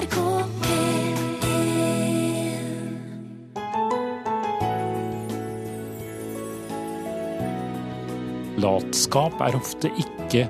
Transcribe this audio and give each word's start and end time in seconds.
NRK 0.00 0.16
P1 0.64 1.18
Latskap 8.60 9.40
er 9.44 9.56
ofte 9.58 9.90
ikke 10.00 10.46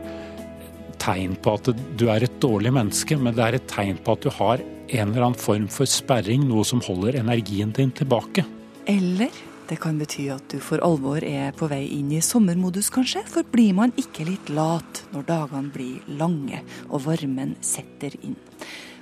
tegn 1.00 1.34
på 1.42 1.54
at 1.56 1.70
du 1.98 2.04
er 2.12 2.22
et 2.26 2.36
dårlig 2.42 2.70
menneske, 2.76 3.16
men 3.18 3.34
det 3.34 3.42
er 3.46 3.54
et 3.58 3.66
tegn 3.70 3.98
på 4.04 4.14
at 4.14 4.22
du 4.22 4.30
har 4.36 4.62
en 4.62 5.08
eller 5.08 5.24
annen 5.24 5.38
form 5.38 5.66
for 5.72 5.86
sperring, 5.88 6.46
noe 6.46 6.64
som 6.66 6.82
holder 6.86 7.18
energien 7.22 7.72
din 7.74 7.90
tilbake. 7.90 8.44
Eller 8.90 9.30
det 9.70 9.78
kan 9.82 9.98
bety 9.98 10.28
at 10.34 10.46
du 10.50 10.58
for 10.62 10.82
alvor 10.86 11.22
er 11.26 11.50
på 11.58 11.66
vei 11.70 11.84
inn 11.96 12.10
i 12.14 12.22
sommermodus, 12.22 12.90
kanskje. 12.94 13.22
For 13.30 13.42
blir 13.46 13.74
man 13.78 13.94
ikke 13.98 14.26
litt 14.30 14.50
lat 14.54 15.04
når 15.14 15.22
dagene 15.30 15.74
blir 15.74 16.14
lange 16.22 16.62
og 16.90 17.06
varmen 17.06 17.56
setter 17.62 18.14
inn? 18.22 18.38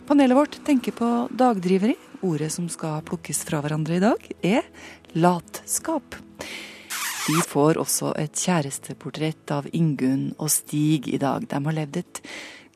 Panelet 0.09 0.37
vårt 0.37 0.65
tenker 0.65 0.93
på 0.93 1.29
dagdriveri. 1.31 1.93
Ordet 2.25 2.49
som 2.53 2.65
skal 2.73 3.03
plukkes 3.05 3.43
fra 3.45 3.59
hverandre 3.61 3.99
i 3.99 4.01
dag, 4.01 4.23
er 4.41 4.65
latskap. 5.13 6.17
Vi 7.29 7.43
får 7.45 7.77
også 7.77 8.15
et 8.17 8.41
kjæresteportrett 8.41 9.53
av 9.53 9.69
Ingunn 9.77 10.31
og 10.41 10.49
Stig 10.49 11.11
i 11.13 11.21
dag. 11.21 11.45
De 11.45 11.61
har 11.61 11.77
levd 11.83 12.01
et 12.01 12.23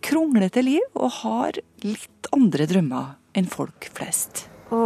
kronglete 0.05 0.61
liv 0.61 0.85
og 0.93 1.09
har 1.23 1.63
litt 1.87 2.29
andre 2.37 2.69
drømmer 2.69 3.17
enn 3.33 3.49
folk 3.49 3.89
flest. 3.97 4.45
Å 4.69 4.85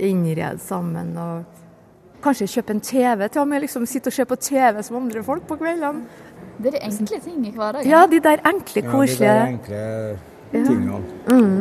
innrede 0.00 0.56
sammen 0.64 1.12
og 1.20 1.62
kanskje 2.24 2.48
kjøpe 2.48 2.78
en 2.78 2.84
TV 2.88 3.28
til 3.28 3.44
og 3.44 3.50
med. 3.52 3.68
Liksom 3.68 3.84
sitte 3.84 4.08
og 4.08 4.22
se 4.22 4.24
på 4.24 4.40
TV 4.40 4.80
som 4.80 5.02
andre 5.04 5.20
folk 5.26 5.44
på 5.52 5.60
kveldene. 5.60 6.08
Det 6.56 6.72
er 6.72 6.80
de 6.80 6.86
enkle 6.88 7.24
ting 7.28 7.44
i 7.44 7.52
hverdagen. 7.52 7.92
Ja, 7.92 8.06
de 8.08 8.24
der 8.24 8.40
enkle, 8.40 8.80
Ja, 8.80 8.86
de 8.86 8.94
koselige 8.94 9.34
der 9.34 9.50
enkle 9.58 10.30
tingene. 10.62 11.00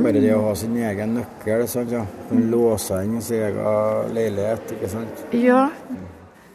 Bare 0.03 0.21
det 0.21 0.33
å 0.35 0.41
ha 0.47 0.55
sin 0.57 0.75
egen 0.77 1.15
nøkkel. 1.17 1.67
Sant, 1.71 1.93
ja. 1.93 2.03
Kunne 2.29 2.49
låse 2.51 2.99
inn 3.05 3.17
i 3.17 3.21
sin 3.25 3.41
egen 3.47 4.13
leilighet. 4.15 4.75
ikke 4.77 4.91
sant? 4.91 5.23
Ja. 5.37 5.67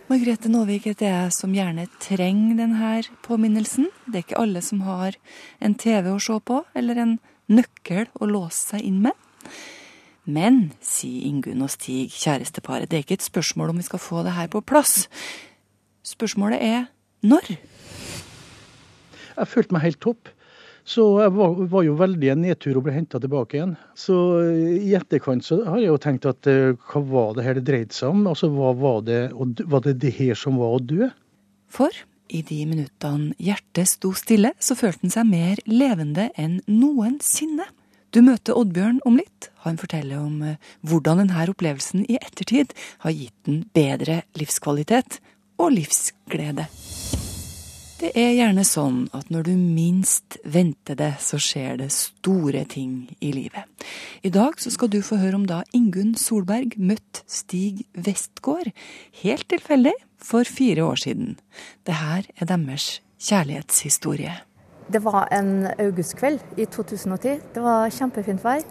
Margrethe 0.09 0.49
Nåvik 0.49 0.87
heter 0.89 1.11
jeg, 1.11 1.33
som 1.37 1.53
gjerne 1.53 1.85
trenger 2.01 2.63
denne 2.63 2.93
påminnelsen. 3.27 3.91
Det 4.07 4.23
er 4.23 4.25
ikke 4.25 4.39
alle 4.41 4.63
som 4.65 4.87
har 4.87 5.19
en 5.61 5.75
TV 5.77 6.09
å 6.15 6.21
se 6.23 6.39
på, 6.41 6.63
eller 6.79 7.03
en 7.03 7.19
nøkkel 7.53 8.07
å 8.17 8.29
låse 8.31 8.71
seg 8.71 8.87
inn 8.89 9.03
med. 9.05 9.13
Men, 10.29 10.71
sier 10.85 11.27
Ingunn 11.29 11.65
og 11.65 11.73
Stig, 11.73 12.13
kjæresteparet, 12.13 12.89
det 12.89 12.99
er 12.99 13.05
ikke 13.05 13.19
et 13.19 13.27
spørsmål 13.27 13.75
om 13.75 13.79
vi 13.81 13.87
skal 13.87 14.01
få 14.01 14.25
det 14.25 14.33
her 14.37 14.49
på 14.53 14.61
plass. 14.65 15.07
Spørsmålet 16.05 16.65
er 16.65 16.89
når? 17.25 17.57
Jeg 19.39 19.49
følte 19.53 19.77
meg 19.77 19.87
helt 19.87 20.01
topp. 20.05 20.33
Så 20.89 21.05
jeg 21.21 21.33
var, 21.37 21.57
var 21.69 21.85
jo 21.85 21.97
veldig 22.01 22.31
en 22.33 22.45
nedtur 22.47 22.79
å 22.79 22.83
bli 22.85 22.95
henta 22.95 23.21
tilbake 23.21 23.59
igjen. 23.59 23.75
Så 23.99 24.17
eh, 24.41 24.77
i 24.89 24.95
etterkant 24.97 25.45
så 25.45 25.61
har 25.67 25.83
jeg 25.83 25.91
jo 25.91 25.99
tenkt 26.01 26.29
at 26.29 26.49
eh, 26.49 26.77
hva 26.89 27.03
var 27.11 27.35
det 27.37 27.45
her 27.45 27.59
det 27.59 27.67
dreide 27.69 27.97
seg 27.97 28.15
om? 28.15 28.23
Altså 28.31 28.49
hva 28.55 28.73
var 28.79 29.03
det, 29.05 29.27
var 29.69 29.85
det 29.85 29.99
det 30.01 30.15
her 30.17 30.39
som 30.39 30.57
var 30.61 30.79
å 30.79 30.81
dø? 30.81 31.11
For 31.69 31.93
i 32.33 32.41
de 32.45 32.63
minuttene 32.69 33.37
hjertet 33.41 33.91
sto 33.93 34.15
stille, 34.17 34.55
så 34.61 34.77
følte 34.79 35.05
han 35.05 35.13
seg 35.13 35.29
mer 35.29 35.61
levende 35.69 36.31
enn 36.41 36.61
noensinne. 36.69 37.69
Du 38.17 38.23
møter 38.25 38.57
Oddbjørn 38.57 39.03
om 39.09 39.19
litt. 39.21 39.51
Han 39.67 39.77
forteller 39.81 40.23
om 40.23 40.41
eh, 40.41 40.61
hvordan 40.89 41.21
denne 41.21 41.49
opplevelsen 41.53 42.07
i 42.09 42.17
ettertid 42.17 42.73
har 43.05 43.13
gitt 43.13 43.37
den 43.45 43.67
bedre 43.77 44.23
livskvalitet 44.41 45.21
og 45.61 45.75
livsglede. 45.77 46.65
Det 47.99 48.13
er 48.15 48.37
gjerne 48.37 48.63
sånn 48.63 48.99
at 49.11 49.27
når 49.35 49.49
du 49.49 49.55
minst 49.59 50.37
venter 50.47 50.95
det, 50.95 51.17
så 51.19 51.35
skjer 51.43 51.81
det 51.81 51.89
store 51.91 52.61
ting 52.71 53.09
i 53.19 53.33
livet. 53.35 53.67
I 54.23 54.31
dag 54.31 54.55
så 54.63 54.71
skal 54.71 54.93
du 54.93 55.01
få 55.03 55.19
høre 55.19 55.35
om 55.35 55.49
da 55.51 55.65
Ingunn 55.75 56.13
Solberg 56.15 56.77
møtte 56.79 57.27
Stig 57.27 57.89
Westgård, 57.99 58.71
helt 59.25 59.49
tilfeldig, 59.51 59.97
for 60.23 60.47
fire 60.47 60.87
år 60.87 61.03
siden. 61.03 61.35
Det 61.91 61.99
her 61.99 62.31
er 62.39 62.47
deres 62.47 63.01
kjærlighetshistorie. 63.19 64.45
Det 64.87 65.03
var 65.03 65.27
en 65.35 65.67
augustkveld 65.75 66.55
i 66.55 66.71
2010. 66.71 67.39
Det 67.51 67.67
var 67.67 67.91
kjempefint 67.91 68.47
vær. 68.47 68.63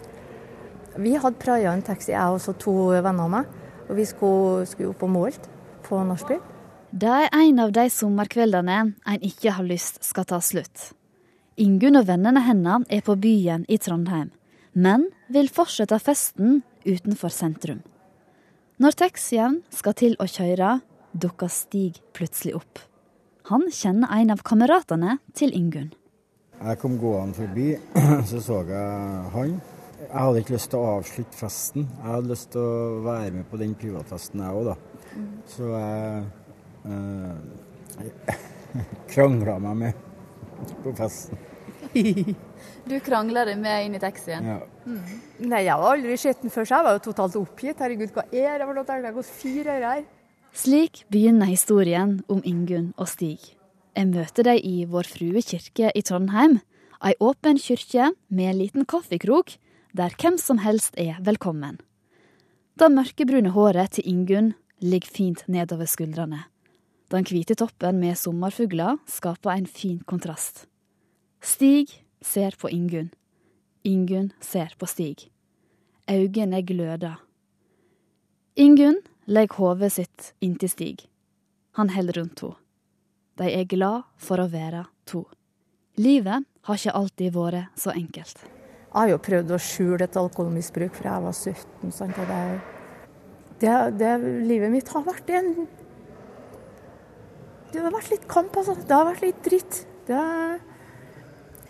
Vi 0.95 1.17
hadde 1.19 1.43
praia 1.43 1.75
en 1.75 1.83
taxi, 1.83 2.13
jeg 2.15 2.39
og 2.39 2.61
to 2.63 2.79
venner 2.95 3.27
av 3.27 3.33
meg. 3.41 3.55
Og 3.89 3.99
vi 3.99 4.07
skulle, 4.07 4.63
skulle 4.71 4.95
opp 4.95 5.03
og 5.03 5.17
målt 5.19 5.51
på 5.83 5.99
nachspiel. 6.07 6.39
Det 6.97 7.09
er 7.13 7.27
en 7.35 7.59
av 7.61 7.71
de 7.75 7.83
sommerkveldene 7.93 8.75
en 9.11 9.25
ikke 9.27 9.51
har 9.53 9.65
lyst 9.67 9.99
skal 10.05 10.25
ta 10.25 10.39
slutt. 10.41 10.95
Ingunn 11.61 11.99
og 11.99 12.07
vennene 12.07 12.41
hennes 12.41 12.87
er 12.89 13.03
på 13.05 13.13
byen 13.21 13.67
i 13.69 13.77
Trondheim, 13.77 14.31
men 14.73 15.03
vil 15.29 15.49
fortsette 15.53 15.99
festen 16.01 16.63
utenfor 16.87 17.33
sentrum. 17.33 17.83
Når 18.81 18.97
taxien 19.03 19.59
skal 19.69 19.97
til 19.99 20.15
å 20.17 20.25
kjøre, 20.31 20.71
dukker 21.13 21.51
Stig 21.53 21.99
plutselig 22.17 22.55
opp. 22.57 22.81
Han 23.51 23.67
kjenner 23.69 24.15
en 24.17 24.33
av 24.33 24.41
kameratene 24.47 25.19
til 25.37 25.53
Ingunn. 25.53 25.91
Jeg 26.57 26.81
kom 26.81 26.97
gående 26.97 27.37
forbi, 27.37 27.67
så 28.31 28.41
så 28.41 28.63
jeg 28.71 29.29
han. 29.35 29.55
Jeg 30.07 30.17
hadde 30.17 30.41
ikke 30.41 30.57
lyst 30.57 30.73
til 30.73 30.81
å 30.81 30.97
avslutte 30.97 31.43
festen. 31.43 31.87
Jeg 31.99 32.09
hadde 32.09 32.33
lyst 32.33 32.51
til 32.57 32.65
å 32.65 33.05
være 33.05 33.37
med 33.37 33.47
på 33.51 33.61
den 33.61 33.77
privatfesten, 33.77 34.41
jeg 34.41 34.57
òg, 34.63 34.73
da. 34.73 34.77
Så 35.53 35.73
jeg 35.75 36.45
krangla 39.11 39.57
meg 39.63 39.79
med 39.83 40.03
på 40.83 40.95
festen. 40.97 41.45
Du 42.87 42.95
krangla 43.03 43.43
deg 43.47 43.59
med 43.59 43.85
inn 43.85 43.95
i 43.97 43.99
taxien. 43.99 44.45
Ja. 44.47 44.59
Nei, 45.43 45.63
jeg 45.65 45.73
har 45.73 45.91
aldri 45.91 46.15
sett 46.19 46.43
den 46.43 46.53
før, 46.53 46.67
så 46.67 46.77
jeg 46.77 46.87
var 46.87 46.95
jo 46.95 47.03
totalt 47.09 47.35
oppgitt. 47.39 47.81
Herregud, 47.83 48.13
hva 48.15 48.23
er 48.31 48.61
det 48.61 48.67
for 48.67 48.77
noe? 48.77 48.87
Det 48.87 49.09
har 49.09 49.17
gått 49.17 49.33
fire 49.41 49.75
år 49.75 49.85
her. 49.87 50.05
Slik 50.57 51.03
begynner 51.13 51.51
historien 51.51 52.17
om 52.31 52.39
Ingunn 52.47 52.93
og 52.95 53.09
Stig. 53.11 53.51
Jeg 53.97 54.09
møter 54.13 54.47
dem 54.47 54.61
i 54.63 54.85
Vår 54.89 55.09
Frue 55.09 55.43
kirke 55.43 55.91
i 55.91 56.03
Trondheim. 56.05 56.59
Ei 57.03 57.13
åpen 57.21 57.59
kirke 57.61 58.11
med 58.29 58.53
en 58.53 58.61
liten 58.61 58.87
kaffekrok, 58.89 59.57
der 59.93 60.15
hvem 60.17 60.39
som 60.41 60.63
helst 60.63 60.95
er 60.97 61.19
velkommen. 61.25 61.81
Det 62.77 62.89
mørkebrune 62.93 63.51
håret 63.53 63.97
til 63.97 64.07
Ingunn 64.07 64.53
ligger 64.79 65.11
fint 65.11 65.43
nedover 65.49 65.89
skuldrene. 65.89 66.45
Den 67.07 67.23
hvite 67.23 67.55
toppen 67.55 68.01
med 68.01 68.17
sommerfugler 68.19 68.97
skaper 69.07 69.53
en 69.53 69.67
fin 69.67 70.01
kontrast. 70.03 70.65
Stig 71.39 71.93
ser 72.21 72.57
på 72.59 72.67
Ingunn. 72.69 73.13
Ingunn 73.87 74.33
ser 74.43 74.73
på 74.79 74.89
Stig. 74.91 75.29
Øynene 76.11 76.59
gløder. 76.67 77.21
Ingunn 78.59 78.99
legger 79.25 79.55
hodet 79.55 79.93
sitt 79.95 80.33
inntil 80.43 80.69
Stig. 80.69 81.07
Han 81.79 81.93
holder 81.95 82.19
rundt 82.19 82.43
henne. 82.43 82.59
De 83.37 83.51
er 83.53 83.69
glad 83.69 84.03
for 84.17 84.41
å 84.41 84.49
være 84.49 84.83
to. 85.05 85.23
Livet 86.01 86.43
har 86.65 86.79
ikke 86.79 86.95
alltid 86.97 87.35
vært 87.35 87.79
så 87.79 87.93
enkelt. 87.93 88.39
Jeg 88.43 88.95
har 88.97 89.11
jo 89.11 89.19
prøvd 89.21 89.51
å 89.53 89.59
skjule 89.61 90.03
et 90.03 90.17
alkoholmisbruk 90.17 90.95
fra 90.97 91.15
jeg 91.15 91.23
var 91.27 91.35
17. 91.37 91.91
Sant? 91.93 92.17
Det, 92.17 92.39
det, 93.61 93.75
det, 93.99 94.13
livet 94.49 94.73
mitt 94.73 94.89
har 94.89 95.05
vært 95.05 95.29
en 95.37 95.53
Det 97.71 97.83
har 97.83 97.93
vært 97.93 98.11
litt 98.13 98.27
kamp, 98.31 98.55
altså. 98.57 98.75
Det 98.79 98.95
har 98.95 99.07
vært 99.09 99.25
litt 99.25 99.39
dritt. 99.45 99.81
Det, 100.07 100.19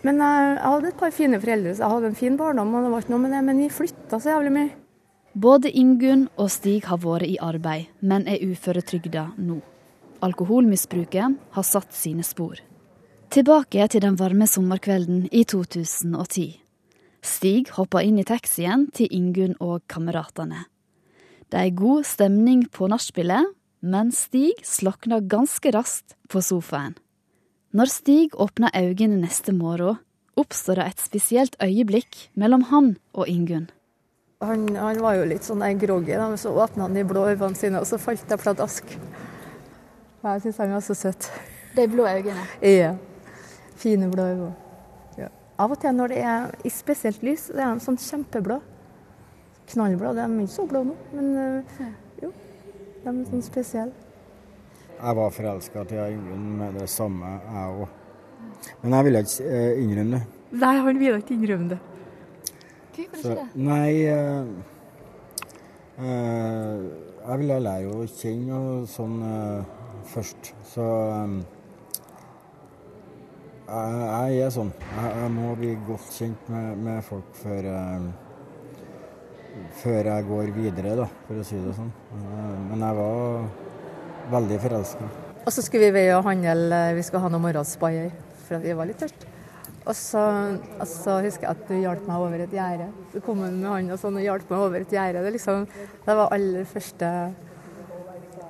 men 0.06 0.20
jeg 0.22 0.58
hadde 0.62 0.92
et 0.92 0.98
par 1.00 1.14
fine 1.14 1.40
foreldre, 1.42 1.72
så 1.74 1.84
jeg 1.84 1.94
hadde 1.94 2.10
en 2.12 2.18
fin 2.18 2.36
barndom, 2.38 2.70
og 2.74 2.86
det 2.86 2.92
var 2.92 3.02
ikke 3.02 3.14
noe 3.14 3.24
med 3.24 3.34
det, 3.34 3.40
men 3.48 3.64
vi 3.64 3.72
flytta 3.72 4.20
så 4.22 4.36
jævlig 4.36 4.52
mye. 4.54 4.70
Både 5.38 5.70
Ingunn 5.74 6.28
og 6.38 6.52
Stig 6.54 6.86
har 6.88 7.02
vært 7.02 7.26
i 7.26 7.36
arbeid, 7.42 7.90
men 8.00 8.26
er 8.30 8.42
uføretrygda 8.46 9.26
nå. 9.42 9.58
Alkoholmisbruket 10.24 11.36
har 11.54 11.66
satt 11.66 11.92
sine 11.94 12.24
spor. 12.26 12.58
Tilbake 13.30 13.84
til 13.92 14.02
den 14.02 14.16
varme 14.18 14.48
sommerkvelden 14.48 15.26
i 15.30 15.44
2010. 15.46 16.48
Stig 17.22 17.70
hopper 17.76 18.06
inn 18.06 18.18
i 18.18 18.26
taxien 18.26 18.86
til 18.94 19.10
Ingunn 19.14 19.58
og 19.60 19.82
kameratene. 19.90 20.64
Det 21.48 21.60
er 21.60 21.76
god 21.76 22.06
stemning 22.06 22.64
på 22.72 22.88
nachspielet, 22.90 23.52
men 23.80 24.12
Stig 24.12 24.64
slokna 24.66 25.20
ganske 25.20 25.70
raskt 25.74 26.16
på 26.28 26.42
sofaen. 26.42 26.96
Når 27.70 27.90
Stig 27.92 28.34
åpna 28.34 28.70
øynene 28.74 29.20
neste 29.22 29.52
morgen, 29.52 29.98
oppstår 30.38 30.78
det 30.78 30.86
et 30.86 31.02
spesielt 31.02 31.56
øyeblikk 31.62 32.28
mellom 32.38 32.68
han 32.70 32.94
og 33.12 33.28
Ingunn. 33.28 33.68
Han, 34.40 34.68
han 34.76 35.00
var 35.02 35.18
jo 35.18 35.26
litt 35.26 35.42
sånn 35.42 35.64
groggy, 35.80 36.14
men 36.14 36.38
så 36.38 36.52
åpna 36.54 36.86
han 36.86 36.94
de 36.94 37.02
blå 37.06 37.24
øynene 37.26 37.58
sine, 37.58 37.80
og 37.82 37.88
så 37.90 37.98
falt 37.98 38.22
det 38.30 38.38
pladask. 38.38 38.94
Jeg 40.22 40.42
syns 40.44 40.60
han 40.62 40.74
var 40.76 40.84
så 40.86 40.94
søt. 40.94 41.30
De 41.74 41.86
blå 41.90 42.06
øynene. 42.06 42.46
Ja. 42.62 42.94
Fine 43.78 44.10
blå 44.10 44.26
øyne. 44.30 44.52
Ja. 45.18 45.28
Av 45.58 45.74
og 45.74 45.80
til 45.82 45.94
når 45.94 46.14
det 46.14 46.18
er 46.22 46.50
i 46.66 46.70
spesielt 46.70 47.22
lys, 47.26 47.48
så 47.50 47.58
er 47.58 47.74
de 47.74 47.84
sånn 47.84 47.98
kjempeblå. 48.02 48.60
Knallblå. 49.68 50.14
De 50.16 50.24
er 50.24 50.36
ikke 50.40 50.54
så 50.54 50.66
blå 50.70 50.84
nå, 50.88 50.96
men 51.14 51.32
øh, 51.36 51.82
jo. 52.22 52.32
De 53.04 53.10
er 53.12 53.24
sånn 53.30 53.44
spesielle. 53.46 54.06
Jeg 54.98 55.14
var 55.14 55.30
forelska 55.30 55.84
til 55.86 56.16
Ingunn 56.16 56.46
med 56.58 56.80
det 56.80 56.88
samme, 56.90 57.36
jeg 57.46 57.76
òg. 57.82 57.92
Men 58.82 58.96
jeg 58.96 59.06
ville 59.06 59.20
ikke 59.22 59.44
eh, 59.58 59.82
innrømme 59.84 60.16
det. 60.16 60.22
Nei, 60.58 60.72
han 60.80 60.98
ville 60.98 61.20
ikke 61.22 61.36
innrømme 61.36 61.68
det. 61.74 61.78
Hvorfor 62.98 63.30
ikke 63.30 63.34
det? 63.36 63.46
Nei 63.54 63.92
uh, 64.10 64.48
uh, 66.02 66.86
Jeg 67.28 67.38
ville 67.42 67.60
lære 67.62 67.92
å 67.94 68.08
kjenne 68.10 68.58
og 68.58 68.88
sånn 68.90 69.20
uh, 69.22 70.02
først. 70.08 70.52
Så 70.72 70.82
um, 70.82 71.38
jeg, 73.68 73.98
jeg, 74.02 74.40
er 74.48 74.54
sånn. 74.56 74.72
Jeg, 74.80 75.12
jeg, 75.12 75.34
må 75.36 75.52
bli 75.60 75.74
godt 75.86 76.10
kjent 76.16 76.50
med, 76.50 76.82
med 76.88 77.04
folk 77.06 77.30
før 77.38 77.70
før 79.80 80.10
jeg 80.10 80.26
går 80.28 80.52
videre, 80.56 80.94
da, 80.98 81.08
for 81.26 81.40
å 81.40 81.46
si 81.46 81.58
det 81.62 81.74
sånn. 81.76 81.90
Men 82.68 82.84
jeg 82.84 82.98
var 82.98 83.48
veldig 84.34 84.60
forelska. 84.66 85.08
Og 85.44 85.54
så 85.54 85.64
skulle 85.64 85.90
vi 85.94 86.04
og 86.12 86.26
handle, 86.26 86.80
vi 86.98 87.04
skulle 87.06 87.24
ha 87.24 87.32
noe 87.32 87.44
morgenspaier, 87.46 88.14
for 88.46 88.64
vi 88.64 88.76
var 88.76 88.88
litt 88.90 89.00
tørste. 89.00 89.34
Og 89.88 89.96
så, 89.96 90.22
og 90.76 90.84
så, 90.84 91.14
husker 91.24 91.46
jeg 91.46 91.54
at 91.54 91.68
du 91.70 91.76
hjalp 91.78 92.08
meg 92.10 92.20
over 92.20 92.42
et 92.44 92.52
gjerde. 92.52 92.90
Du 93.14 93.22
kom 93.24 93.38
med 93.40 93.62
hånda 93.64 93.96
sånn 93.96 94.18
og 94.20 94.24
hjalp 94.26 94.50
meg 94.52 94.64
over 94.66 94.84
et 94.84 94.92
gjerde. 94.92 95.22
Det, 95.24 95.32
liksom, 95.38 95.64
det 96.04 96.16
var 96.18 96.34
aller 96.36 96.66
første 96.68 97.12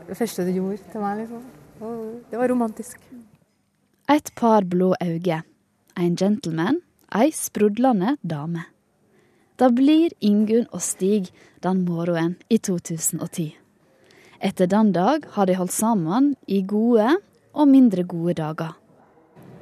det 0.08 0.16
første 0.16 0.46
du 0.46 0.54
gjorde 0.56 0.80
til 0.88 1.04
meg. 1.04 1.22
liksom. 1.22 1.44
Og 1.84 1.98
det 2.30 2.40
var 2.40 2.50
romantisk. 2.50 2.98
Et 4.08 4.32
par 4.34 4.64
blå 4.64 4.94
øyne, 5.04 5.42
en 5.96 6.16
gentleman, 6.16 6.80
ei 7.14 7.30
sprudlende 7.30 8.16
dame. 8.24 8.64
Det 9.58 9.72
blir 9.74 10.12
Ingunn 10.22 10.68
og 10.70 10.78
Stig 10.86 11.32
den 11.64 11.80
morgenen 11.82 12.36
i 12.46 12.60
2010. 12.62 13.56
Etter 14.38 14.68
den 14.70 14.92
dag 14.94 15.24
har 15.34 15.48
de 15.50 15.56
holdt 15.58 15.74
sammen 15.74 16.28
i 16.46 16.60
gode 16.62 17.08
og 17.58 17.66
mindre 17.66 18.04
gode 18.06 18.36
dager. 18.38 18.76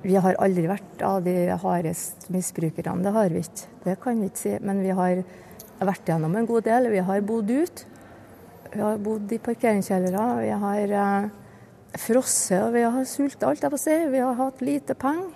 Vi 0.04 0.19
har 0.20 0.37
aldri 0.44 0.66
vært 0.69 1.00
av 1.00 1.25
de 1.25 1.48
hardest 1.62 2.28
misbrukerne, 2.28 3.06
det 3.06 3.14
har 3.16 3.32
vi 3.32 3.40
ikke. 3.40 3.72
Det 3.87 3.96
kan 4.02 4.20
vi 4.20 4.28
ikke 4.28 4.43
si. 4.43 4.52
Men 4.60 4.84
vi 4.84 4.93
har 5.00 5.22
vært 5.81 6.12
gjennom 6.12 6.37
en 6.37 6.50
god 6.52 6.69
del. 6.69 6.90
Vi 6.93 7.00
har 7.08 7.25
bodd 7.32 7.56
ut. 7.56 7.87
Vi 8.75 8.84
har 8.84 9.00
bodd 9.00 9.32
i 9.32 9.40
parkeringskjellere. 9.48 10.28
Vi 10.44 10.52
har 10.66 10.94
eh, 11.00 11.32
frosset 12.04 12.60
og 12.66 12.76
vi 12.76 12.84
har 12.84 13.08
sulta, 13.08 13.48
alt 13.48 13.64
jeg 13.64 13.72
på 13.72 13.81
å 13.81 13.84
si. 13.87 13.98
Vi 14.12 14.25
har 14.28 14.37
hatt 14.44 14.60
lite 14.60 15.00
penger. 15.00 15.32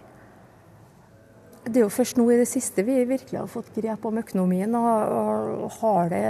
Det 1.60 1.76
er 1.76 1.84
jo 1.84 1.92
først 1.92 2.16
nå 2.16 2.24
i 2.32 2.38
det 2.40 2.48
siste 2.48 2.82
vi 2.86 3.02
virkelig 3.04 3.36
har 3.36 3.48
fått 3.50 3.68
grep 3.74 4.04
om 4.08 4.20
økonomien 4.22 4.72
og, 4.78 5.66
har 5.80 6.08
det 6.12 6.24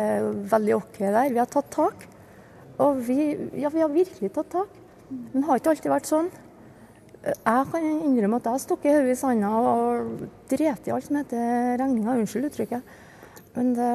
veldig 0.51 0.75
OK 0.81 0.99
der. 1.05 1.31
Vi 1.31 1.39
har 1.39 1.51
tatt 1.51 1.71
tak. 1.71 2.07
Og 2.81 2.99
vi, 3.07 3.35
ja, 3.61 3.71
vi 3.71 3.83
har 3.85 3.93
virkelig 3.93 4.33
tatt 4.35 4.51
tak. 4.57 4.75
Men 5.11 5.43
det 5.43 5.47
har 5.47 5.61
ikke 5.61 5.75
alltid 5.75 5.93
vært 5.93 6.11
sånn. 6.11 6.31
Jeg 7.21 7.65
kan 7.71 7.87
innrømme 7.87 8.41
at 8.41 8.47
jeg 8.49 8.57
har 8.57 8.63
stukket 8.63 8.97
hodet 8.97 9.13
i 9.13 9.21
sanda 9.21 9.51
og 9.61 10.27
drept 10.51 10.89
i 10.89 10.95
alt 10.95 11.07
som 11.07 11.19
heter 11.21 11.77
regninga. 11.79 12.17
Unnskyld 12.17 12.49
uttrykket. 12.49 12.95
Men 13.55 13.75
det, 13.77 13.91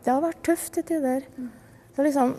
det, 0.00 0.10
har 0.10 0.22
vært 0.24 0.42
tøft 0.46 0.72
til 0.74 0.86
tider. 0.90 1.26
Så 1.94 2.06
liksom, 2.06 2.34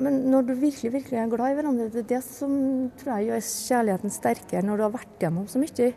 men 0.00 0.16
når 0.32 0.48
du 0.48 0.54
virkelig 0.56 0.92
virkelig 0.94 1.18
er 1.20 1.28
glad 1.32 1.52
i 1.52 1.58
hverandre, 1.58 1.90
det 1.92 2.02
er 2.04 2.08
det 2.14 2.22
som 2.24 2.52
tror 3.00 3.18
jeg 3.18 3.28
gjør 3.28 3.46
kjærligheten 3.50 4.14
sterkere. 4.14 4.64
Når 4.64 4.80
du 4.80 4.84
har 4.86 4.94
vært 4.94 5.22
gjennom 5.22 5.46
så 5.50 5.60
mye 5.60 5.92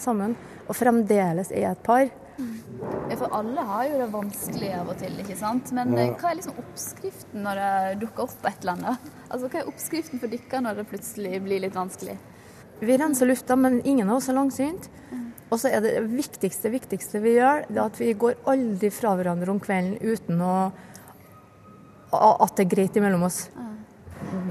sammen, 0.00 0.36
og 0.66 0.76
fremdeles 0.76 1.52
er 1.54 1.70
et 1.72 1.82
par. 1.86 2.08
Mm. 2.36 3.12
for 3.16 3.32
alle 3.32 3.62
har 3.64 3.86
jo 3.88 3.98
det 4.02 4.06
vanskelig 4.12 4.72
av 4.76 4.90
og 4.92 4.98
til, 5.00 5.14
ikke 5.22 5.38
sant. 5.40 5.70
Men 5.76 5.94
ja. 5.96 6.10
hva 6.20 6.30
er 6.30 6.40
liksom 6.40 6.58
oppskriften 6.60 7.46
når 7.46 7.60
det 7.62 8.00
dukker 8.02 8.26
opp 8.26 8.44
et 8.44 8.60
eller 8.60 8.74
annet? 8.74 9.06
Altså, 9.30 9.48
Hva 9.48 9.62
er 9.62 9.70
oppskriften 9.70 10.20
for 10.20 10.32
dere 10.36 10.60
når 10.66 10.82
det 10.82 10.88
plutselig 10.90 11.40
blir 11.46 11.64
litt 11.64 11.78
vanskelig? 11.78 12.18
Vi 12.80 12.98
renser 13.00 13.30
lufta, 13.30 13.56
men 13.56 13.80
ingen 13.88 14.10
av 14.10 14.20
oss 14.20 14.28
er 14.28 14.36
langsynt. 14.36 14.90
Og 15.46 15.60
så 15.62 15.70
er 15.70 15.80
det 15.84 15.94
viktigste 16.10 16.72
viktigste 16.74 17.22
vi 17.22 17.36
gjør, 17.36 17.64
det 17.70 17.82
at 17.82 18.00
vi 18.02 18.10
går 18.18 18.40
aldri 18.50 18.90
fra 18.92 19.14
hverandre 19.16 19.52
om 19.54 19.60
kvelden 19.62 19.96
uten 20.02 20.42
å, 20.42 20.56
at 22.14 22.56
det 22.56 22.66
er 22.66 22.72
greit 22.74 22.96
imellom 22.98 23.26
oss. 23.26 23.46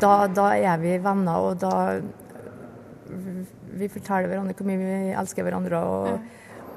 Da, 0.02 0.26
da 0.28 0.52
er 0.56 0.80
vi 0.82 0.98
venner, 1.02 1.50
og 1.50 1.60
da 1.62 2.02
Vi 3.76 3.88
forteller 3.92 4.30
hverandre 4.32 4.56
hvor 4.56 4.68
mye 4.70 4.80
vi 4.80 5.14
elsker 5.20 5.44
hverandre. 5.46 5.80
og, 5.80 6.20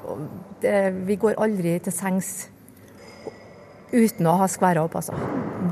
og 0.09 0.17
det, 0.61 0.93
Vi 1.07 1.15
går 1.15 1.39
aldri 1.39 1.77
til 1.79 1.95
sengs 1.95 2.49
uten 3.89 4.27
å 4.29 4.35
ha 4.37 4.47
skværa 4.47 4.83
opp, 4.85 4.99
altså. 4.99 5.15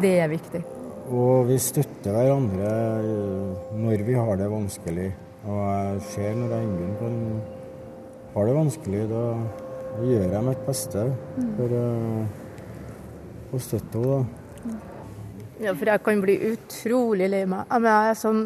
Det 0.02 0.16
er 0.24 0.32
viktig. 0.32 0.64
Og 1.08 1.48
vi 1.48 1.60
støtter 1.62 2.16
hverandre 2.16 2.72
når 3.78 4.04
vi 4.08 4.18
har 4.18 4.40
det 4.40 4.50
vanskelig. 4.52 5.12
Og 5.48 5.62
jeg 5.62 6.02
ser 6.10 6.34
når 6.36 6.58
Ingunn 6.58 7.22
har 8.34 8.50
det 8.50 8.58
vanskelig, 8.58 9.06
da 9.12 9.22
gjør 10.04 10.34
jeg 10.34 10.46
mitt 10.46 10.66
beste 10.68 11.06
for 11.56 11.78
uh, 11.78 13.56
å 13.56 13.62
støtte 13.64 14.04
henne. 14.04 14.97
Ja, 15.58 15.74
for 15.74 15.90
jeg 15.90 16.04
kan 16.06 16.20
bli 16.22 16.36
utrolig 16.52 17.30
lei 17.32 17.46
meg. 17.50 17.66
Jeg 17.72 18.12
er 18.12 18.18
sånn, 18.20 18.42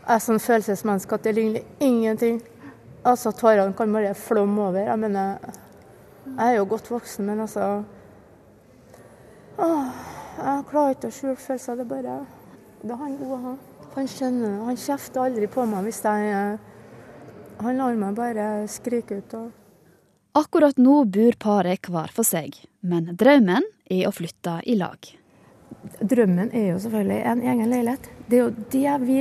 jeg 0.00 0.14
er 0.16 0.22
sånn 0.24 0.40
følelsesmenneske 0.42 1.14
at 1.14 1.26
det 1.28 1.34
ligner 1.36 1.84
ingenting. 1.86 2.40
Altså, 3.06 3.30
Tårene 3.32 3.76
kan 3.78 3.92
bare 3.94 4.16
flomme 4.18 4.64
over. 4.66 4.82
Jeg 4.82 4.98
mener, 4.98 5.38
jeg 6.26 6.46
er 6.48 6.56
jo 6.58 6.66
godt 6.72 6.90
voksen, 6.90 7.28
men 7.30 7.44
altså 7.46 7.68
åh, 9.60 9.92
Jeg 10.40 10.66
klarer 10.70 10.96
ikke 10.96 11.10
å 11.10 11.14
skjule 11.14 11.36
følelser. 11.36 11.78
Det 11.78 11.84
er 11.84 11.92
bare 11.94 12.18
Det 12.80 12.90
er 12.94 13.00
han 13.04 13.16
gode, 13.20 13.38
han. 13.44 13.58
Han 13.94 14.10
skjønner. 14.10 14.58
Han 14.66 14.76
kjefter 14.80 15.24
aldri 15.26 15.48
på 15.50 15.66
meg 15.68 15.86
hvis 15.86 16.02
jeg 16.04 16.58
Han 17.60 17.76
lar 17.76 17.96
meg 18.00 18.16
bare 18.16 18.50
skrike 18.72 19.20
ut. 19.20 19.34
og 19.34 19.50
Akkurat 20.40 20.78
nå 20.78 21.04
bor 21.04 21.36
paret 21.38 21.86
hver 21.90 22.12
for 22.14 22.24
seg, 22.24 22.54
men 22.80 23.16
drømmen 23.18 23.66
er 23.90 24.06
å 24.06 24.14
flytte 24.14 24.60
i 24.64 24.78
lag. 24.78 25.19
Drømmen 25.80 26.50
er 26.52 26.72
jo 26.72 26.80
selvfølgelig 26.82 27.20
en 27.30 27.42
egen 27.52 27.70
leilighet. 27.70 28.08
Det 28.28 28.38
er 28.38 28.42
jo 28.42 28.66
det 28.72 28.96
vi 29.06 29.20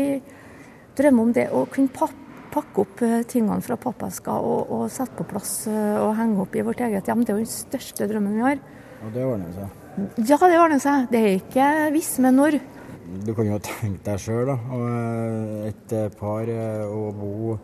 drømmer 0.99 1.23
om, 1.23 1.31
det 1.35 1.45
å 1.55 1.63
kunne 1.71 2.09
pakke 2.51 2.83
opp 2.83 3.03
eh, 3.05 3.21
tingene 3.29 3.63
fra 3.63 3.77
pappesker 3.79 4.33
og, 4.33 4.73
og, 4.75 4.83
sette 4.91 5.15
på 5.15 5.27
plass 5.29 5.53
eh, 5.71 5.95
og 6.01 6.17
henge 6.17 6.43
opp 6.43 6.57
i 6.57 6.65
vårt 6.65 6.83
eget 6.83 7.07
hjem. 7.07 7.23
Det 7.23 7.33
er 7.33 7.39
jo 7.39 7.45
den 7.45 7.53
største 7.53 8.09
drømmen 8.11 8.35
vi 8.35 8.45
har. 8.45 8.61
Og 9.05 9.15
det 9.15 9.23
ordner 9.23 9.55
seg? 9.55 9.77
Ja, 10.27 10.37
det 10.43 10.59
ordner 10.59 10.83
seg. 10.83 11.07
Det 11.11 11.23
er 11.23 11.37
ikke 11.37 11.71
hvis, 11.95 12.13
men 12.23 12.39
når. 12.39 12.59
Du 13.25 13.33
kan 13.37 13.47
jo 13.47 13.59
tenke 13.63 14.03
deg 14.05 14.21
sjøl, 14.21 14.51
da. 14.51 14.57
Og 14.75 15.67
et 15.69 15.95
eh, 15.95 16.09
par 16.19 16.51
eh, 16.51 16.85
å 16.85 17.11
bo 17.15 17.59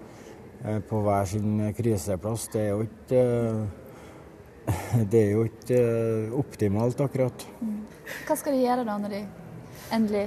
på 0.89 0.99
hver 1.05 1.27
sin 1.29 1.59
kriseplass, 1.77 2.47
det 2.55 2.61
er 2.63 2.71
jo 2.71 2.85
ikke 2.87 3.25
Det 5.11 5.19
er 5.19 5.33
jo 5.35 5.43
ikke 5.45 5.81
optimalt, 6.39 7.03
akkurat. 7.03 7.45
Hva 8.27 8.37
skal 8.37 8.55
de 8.55 8.63
gjøre 8.63 8.85
da, 8.87 8.97
når 9.01 9.15
de 9.15 9.21
endelig 9.95 10.25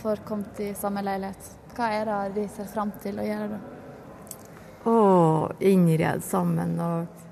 får 0.00 0.22
kommet 0.28 0.60
i 0.62 0.72
samme 0.78 1.04
leilighet? 1.04 1.50
Hva 1.76 1.88
er 1.96 2.08
det 2.10 2.42
de 2.42 2.48
ser 2.52 2.68
fram 2.68 2.92
til 3.02 3.20
å 3.20 3.26
gjøre 3.26 3.48
da? 3.54 3.60
Å, 4.82 4.94
innrede 5.62 6.24
sammen 6.26 6.74
og 6.82 7.22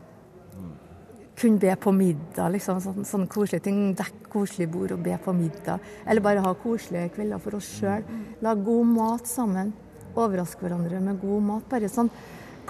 kunne 1.40 1.58
be 1.58 1.76
på 1.76 1.92
middag, 1.92 2.52
liksom. 2.54 2.80
Sånne, 2.84 3.06
sånn 3.08 3.28
koselige 3.30 3.64
ting. 3.66 3.78
Dekke 3.96 4.28
koselig 4.32 4.68
bord 4.72 4.92
og 4.94 5.04
be 5.04 5.16
på 5.24 5.34
middag. 5.36 5.80
Eller 6.04 6.24
bare 6.24 6.44
ha 6.44 6.52
koselige 6.62 7.14
kvelder 7.16 7.40
for 7.42 7.56
oss 7.58 7.70
sjøl. 7.78 8.04
Lage 8.44 8.66
god 8.66 8.90
mat 8.92 9.30
sammen. 9.30 9.72
Overraske 10.14 10.66
hverandre 10.66 11.00
med 11.02 11.20
god 11.22 11.48
mat. 11.52 11.66
Bare 11.70 11.90
sånn 11.90 12.12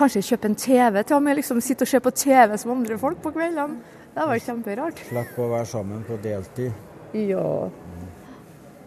Kanskje 0.01 0.23
kjøpe 0.25 0.49
en 0.49 0.55
TV 0.57 1.03
til 1.03 1.19
og 1.19 1.25
med. 1.27 1.37
Liksom 1.37 1.59
sitte 1.61 1.85
og 1.85 1.91
se 1.91 1.99
på 2.01 2.13
TV 2.17 2.55
som 2.63 2.71
andre 2.73 2.97
folk 3.01 3.19
på 3.21 3.35
kveldene. 3.35 3.99
Det 4.15 4.29
var 4.31 4.41
kjemperart. 4.47 5.03
Slippe 5.11 5.45
å 5.45 5.51
være 5.51 5.69
sammen 5.69 6.07
på 6.07 6.17
deltid. 6.25 6.90
Ja. 7.15 7.71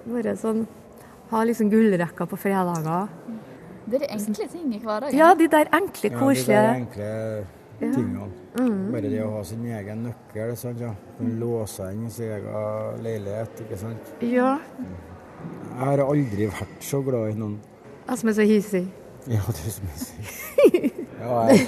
Bare 0.06 0.36
sånn 0.40 0.66
Ha 1.32 1.42
liksom 1.48 1.70
gullrekka 1.72 2.28
på 2.30 2.38
fredager. 2.38 3.08
Det 3.90 4.00
er 4.04 4.12
enkle 4.16 4.46
ting 4.52 4.74
i 4.76 4.80
hverdagen? 4.80 5.18
Ja, 5.18 5.34
de 5.36 5.48
der 5.50 5.70
enkle, 5.74 6.12
koselige 6.14 6.54
Ja, 6.54 6.62
de 6.62 6.70
der 6.70 6.76
enkle 6.78 7.92
tingene. 7.92 8.28
Mm. 8.60 8.92
Bare 8.94 9.10
det 9.10 9.22
å 9.26 9.32
ha 9.34 9.44
sin 9.48 9.66
egen 9.66 10.04
nøkkel. 10.08 10.54
Sant, 10.60 10.80
ja. 10.84 10.94
Låse 11.42 11.90
inn 11.92 12.10
sin 12.14 12.32
egen 12.38 13.02
leilighet. 13.04 13.64
ikke 13.66 13.80
sant? 13.82 14.14
Ja. 14.22 14.58
Jeg 15.74 15.80
har 15.82 16.04
aldri 16.06 16.48
vært 16.54 16.86
så 16.86 17.02
glad 17.04 17.34
i 17.34 17.40
noen. 17.40 17.58
Jeg 18.08 18.22
som 18.22 18.30
er 18.30 18.38
så 18.38 18.46
hissig? 18.48 18.84
Ja, 19.28 19.42
du 19.48 19.64
som 19.72 19.90
er 19.90 20.00
så 20.00 20.22
hissig. 20.22 21.08
Ja, 21.20 21.42
jeg, 21.50 21.66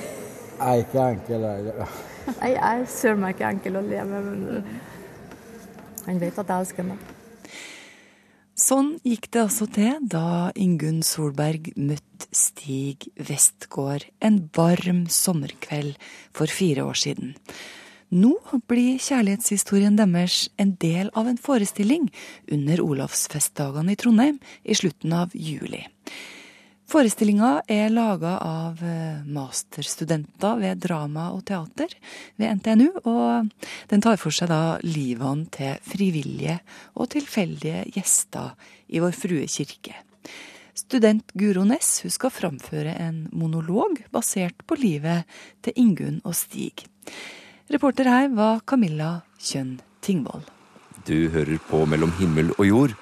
jeg 0.60 0.68
er 0.70 0.84
ikke 0.86 1.08
enkel. 1.16 1.48
Jeg, 1.50 1.88
jeg 2.44 2.58
er 2.70 2.86
søren 2.92 3.24
meg 3.24 3.36
ikke 3.36 3.50
enkel 3.56 3.80
å 3.80 3.84
leve 3.86 4.06
med, 4.12 4.30
men 4.30 4.66
han 6.06 6.20
vet 6.22 6.38
at 6.42 6.50
jeg 6.50 6.66
elsker 6.66 6.88
meg. 6.88 7.14
Sånn 8.56 8.94
gikk 9.04 9.28
det 9.36 9.42
altså 9.42 9.66
til 9.68 9.98
da 10.08 10.52
Ingunn 10.56 11.02
Solberg 11.04 11.74
møtte 11.76 12.30
Stig 12.32 13.10
Westgård 13.20 14.06
en 14.24 14.38
varm 14.56 15.04
sommerkveld 15.12 15.98
for 16.32 16.48
fire 16.48 16.86
år 16.88 16.96
siden. 17.02 17.34
Nå 18.16 18.32
blir 18.70 19.02
kjærlighetshistorien 19.02 19.98
deres 20.00 20.46
en 20.62 20.76
del 20.80 21.10
av 21.20 21.28
en 21.28 21.42
forestilling 21.42 22.08
under 22.48 22.84
Olavsfestdagene 22.86 23.92
i 23.92 24.00
Trondheim 24.00 24.40
i 24.64 24.78
slutten 24.78 25.16
av 25.18 25.36
juli. 25.36 25.82
Forestillinga 26.86 27.64
er 27.68 27.90
laga 27.90 28.36
av 28.46 28.82
eh, 28.86 29.24
masterstudenter 29.26 30.60
ved 30.62 30.84
drama 30.84 31.32
og 31.34 31.42
teater 31.50 31.90
ved 32.38 32.60
NTNU, 32.60 32.90
og 33.10 33.50
den 33.90 34.04
tar 34.06 34.20
for 34.22 34.36
seg 34.36 34.52
da 34.52 34.78
livene 34.86 35.50
til 35.54 35.80
frivillige 35.82 36.60
og 36.94 37.10
tilfeldige 37.16 37.88
gjester 37.96 38.54
i 38.94 39.02
Vår 39.02 39.18
Frue 39.18 39.50
kirke. 39.50 39.98
Student 40.76 41.32
Guro 41.34 41.64
Næss 41.66 42.04
skal 42.14 42.34
framføre 42.36 42.94
en 43.02 43.24
monolog 43.34 44.04
basert 44.14 44.62
på 44.68 44.78
livet 44.78 45.26
til 45.66 45.74
Ingunn 45.82 46.20
og 46.24 46.36
Stig. 46.38 46.86
Reporter 47.72 48.12
her 48.12 48.28
var 48.36 48.62
Camilla 48.68 49.24
Kjønn 49.42 49.80
Tingvoll. 50.06 50.44
Du 51.08 51.32
hører 51.34 51.58
på 51.70 51.86
Mellom 51.90 52.14
himmel 52.20 52.54
og 52.60 52.68
jord 52.68 52.94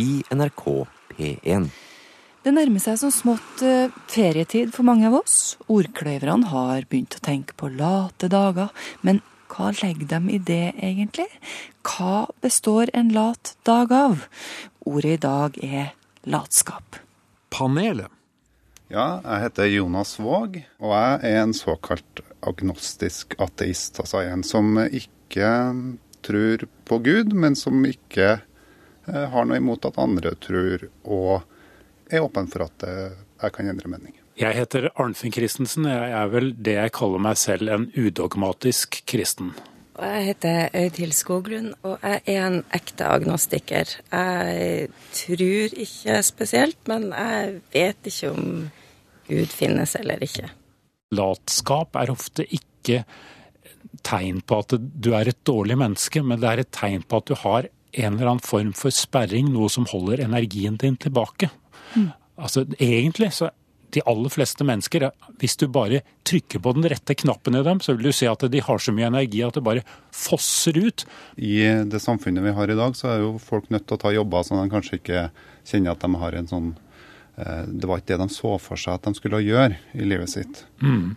i 0.00 0.24
NRK 0.34 0.64
P1. 1.12 1.68
Det 2.48 2.54
nærmer 2.56 2.80
seg 2.80 2.94
som 2.96 3.10
smått 3.12 3.60
eh, 3.60 3.90
ferietid 4.08 4.70
for 4.72 4.88
mange 4.88 5.04
av 5.04 5.18
oss. 5.18 5.58
Ordkløyverne 5.68 6.48
har 6.48 6.86
begynt 6.88 7.18
å 7.18 7.20
tenke 7.20 7.52
på 7.60 7.68
late 7.68 8.30
dager, 8.32 8.70
men 9.04 9.18
hva 9.52 9.68
legger 9.76 10.08
de 10.08 10.32
i 10.32 10.38
det, 10.40 10.70
egentlig? 10.80 11.26
Hva 11.84 12.22
består 12.40 12.88
en 12.96 13.10
lat 13.12 13.50
dag 13.68 13.92
av? 13.92 14.24
Ordet 14.88 15.18
i 15.18 15.20
dag 15.26 15.58
er 15.60 15.90
latskap. 16.24 16.96
Panelet. 17.52 18.08
Ja, 18.88 19.20
jeg 19.26 19.44
heter 19.44 19.68
Jonas 19.68 20.14
Våg, 20.16 20.56
og 20.80 20.96
jeg 20.96 21.20
er 21.28 21.38
en 21.42 21.52
såkalt 21.52 22.24
agnostisk 22.48 23.36
ateist. 23.44 24.00
Altså 24.00 24.24
en 24.24 24.46
som 24.54 24.72
ikke 24.88 25.52
tror 26.24 26.64
på 26.88 27.02
Gud, 27.04 27.36
men 27.36 27.60
som 27.60 27.84
ikke 27.84 28.38
eh, 28.38 29.28
har 29.36 29.44
noe 29.44 29.60
imot 29.60 29.84
at 29.92 30.00
andre 30.00 30.32
tror, 30.48 30.88
og 31.04 31.44
er 32.10 32.24
åpen 32.24 32.48
for 32.50 32.66
at 32.68 32.86
eh, 32.86 33.16
jeg 33.42 33.54
kan 33.54 33.70
endre 33.70 33.90
mening. 33.90 34.14
Jeg 34.38 34.54
heter 34.54 34.90
Arnfinn 34.94 35.34
Christensen. 35.34 35.88
Jeg 35.90 36.12
er 36.14 36.28
vel 36.30 36.52
det 36.54 36.76
jeg 36.76 36.94
kaller 36.94 37.22
meg 37.22 37.38
selv 37.40 37.72
en 37.74 37.88
udogmatisk 37.98 39.00
kristen. 39.10 39.50
Jeg 39.98 40.26
heter 40.28 40.68
Øydhild 40.78 41.14
Skoglund, 41.16 41.72
og 41.82 41.98
jeg 42.06 42.20
er 42.30 42.44
en 42.46 42.60
ekte 42.74 43.08
agnostiker. 43.10 43.96
Jeg 44.12 44.90
tror 45.20 45.74
ikke 45.86 46.20
spesielt, 46.22 46.78
men 46.86 47.08
jeg 47.10 47.56
vet 47.74 48.10
ikke 48.12 48.30
om 48.30 48.44
Gud 49.26 49.50
finnes 49.50 49.96
eller 49.98 50.22
ikke. 50.22 50.52
Latskap 51.18 51.98
er 51.98 52.14
ofte 52.14 52.46
ikke 52.46 53.02
tegn 54.06 54.38
på 54.46 54.60
at 54.62 54.76
du 54.78 55.10
er 55.18 55.32
et 55.32 55.40
dårlig 55.42 55.80
menneske, 55.80 56.22
men 56.22 56.38
det 56.38 56.52
er 56.52 56.62
et 56.62 56.72
tegn 56.78 57.02
på 57.02 57.18
at 57.18 57.26
du 57.26 57.34
har 57.42 57.66
en 57.66 58.12
eller 58.12 58.36
annen 58.36 58.44
form 58.44 58.70
for 58.76 58.94
sperring, 58.94 59.50
noe 59.50 59.66
som 59.72 59.88
holder 59.90 60.22
energien 60.28 60.78
din 60.78 60.98
tilbake. 61.00 61.50
Mm. 61.94 62.10
Altså, 62.38 62.66
egentlig 62.78 63.32
så 63.34 63.50
de 63.90 64.02
aller 64.04 64.32
fleste 64.32 64.64
mennesker, 64.66 65.06
hvis 65.40 65.56
du 65.56 65.66
bare 65.72 66.02
trykker 66.28 66.60
på 66.64 66.72
den 66.76 66.86
rette 66.92 67.14
knappen 67.16 67.56
i 67.56 67.62
dem, 67.64 67.80
så 67.80 67.94
vil 67.96 68.10
du 68.10 68.16
se 68.16 68.28
at 68.28 68.44
de 68.52 68.60
har 68.64 68.82
så 68.82 68.92
mye 68.94 69.08
energi 69.08 69.40
at 69.44 69.56
det 69.56 69.64
bare 69.64 69.84
fosser 70.14 70.76
ut. 70.76 71.06
I 71.36 71.62
det 71.88 72.02
samfunnet 72.04 72.44
vi 72.44 72.52
har 72.58 72.70
i 72.70 72.76
dag, 72.78 72.96
så 72.98 73.12
er 73.12 73.24
jo 73.24 73.32
folk 73.42 73.70
nødt 73.72 73.88
til 73.88 73.96
å 73.96 74.02
ta 74.02 74.12
jobber 74.12 74.44
som 74.44 74.60
de 74.60 74.68
kanskje 74.72 75.00
ikke 75.00 75.24
kjenner 75.68 75.94
at 75.94 76.04
de 76.04 76.20
har 76.20 76.36
en 76.36 76.50
sånn 76.50 76.68
eh, 77.40 77.64
Det 77.68 77.88
var 77.88 78.02
ikke 78.02 78.12
det 78.14 78.20
de 78.26 78.36
så 78.36 78.54
for 78.60 78.80
seg 78.80 78.98
at 78.98 79.08
de 79.08 79.16
skulle 79.16 79.42
gjøre 79.44 79.80
i 79.96 80.04
livet 80.12 80.34
sitt. 80.36 80.62
Mm. 80.84 81.16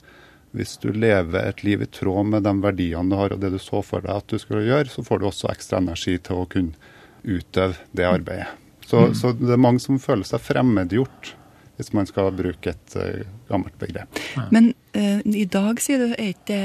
Hvis 0.56 0.78
du 0.84 0.90
lever 0.96 1.52
et 1.52 1.64
liv 1.64 1.84
i 1.84 1.92
tråd 1.92 2.32
med 2.32 2.48
de 2.48 2.56
verdiene 2.64 3.12
du 3.12 3.20
har 3.20 3.36
og 3.36 3.44
det 3.44 3.52
du 3.54 3.60
så 3.60 3.84
for 3.84 4.04
deg 4.04 4.16
at 4.16 4.32
du 4.32 4.40
skulle 4.40 4.68
gjøre, 4.68 4.92
så 4.92 5.04
får 5.04 5.20
du 5.20 5.28
også 5.28 5.52
ekstra 5.52 5.84
energi 5.84 6.18
til 6.24 6.44
å 6.44 6.50
kunne 6.52 6.92
utøve 7.22 7.76
det 7.96 8.08
arbeidet. 8.08 8.61
Så, 8.92 9.06
mm. 9.08 9.16
så, 9.16 9.32
det 9.40 9.54
er 9.56 9.62
mange 9.62 9.80
som 9.80 10.00
føler 10.04 10.28
seg 10.28 10.44
fremmedgjort, 10.44 11.34
hvis 11.80 11.94
man 11.96 12.10
skal 12.10 12.34
bruke 12.36 12.74
et 12.74 12.96
uh, 13.00 13.22
gammelt 13.48 13.78
begrep. 13.80 14.20
Men 14.52 14.74
uh, 14.98 15.22
i 15.24 15.46
dag, 15.48 15.80
sier 15.80 16.02
du, 16.04 16.10
er 16.18 16.34
ikke 16.34 16.50
det 16.52 16.64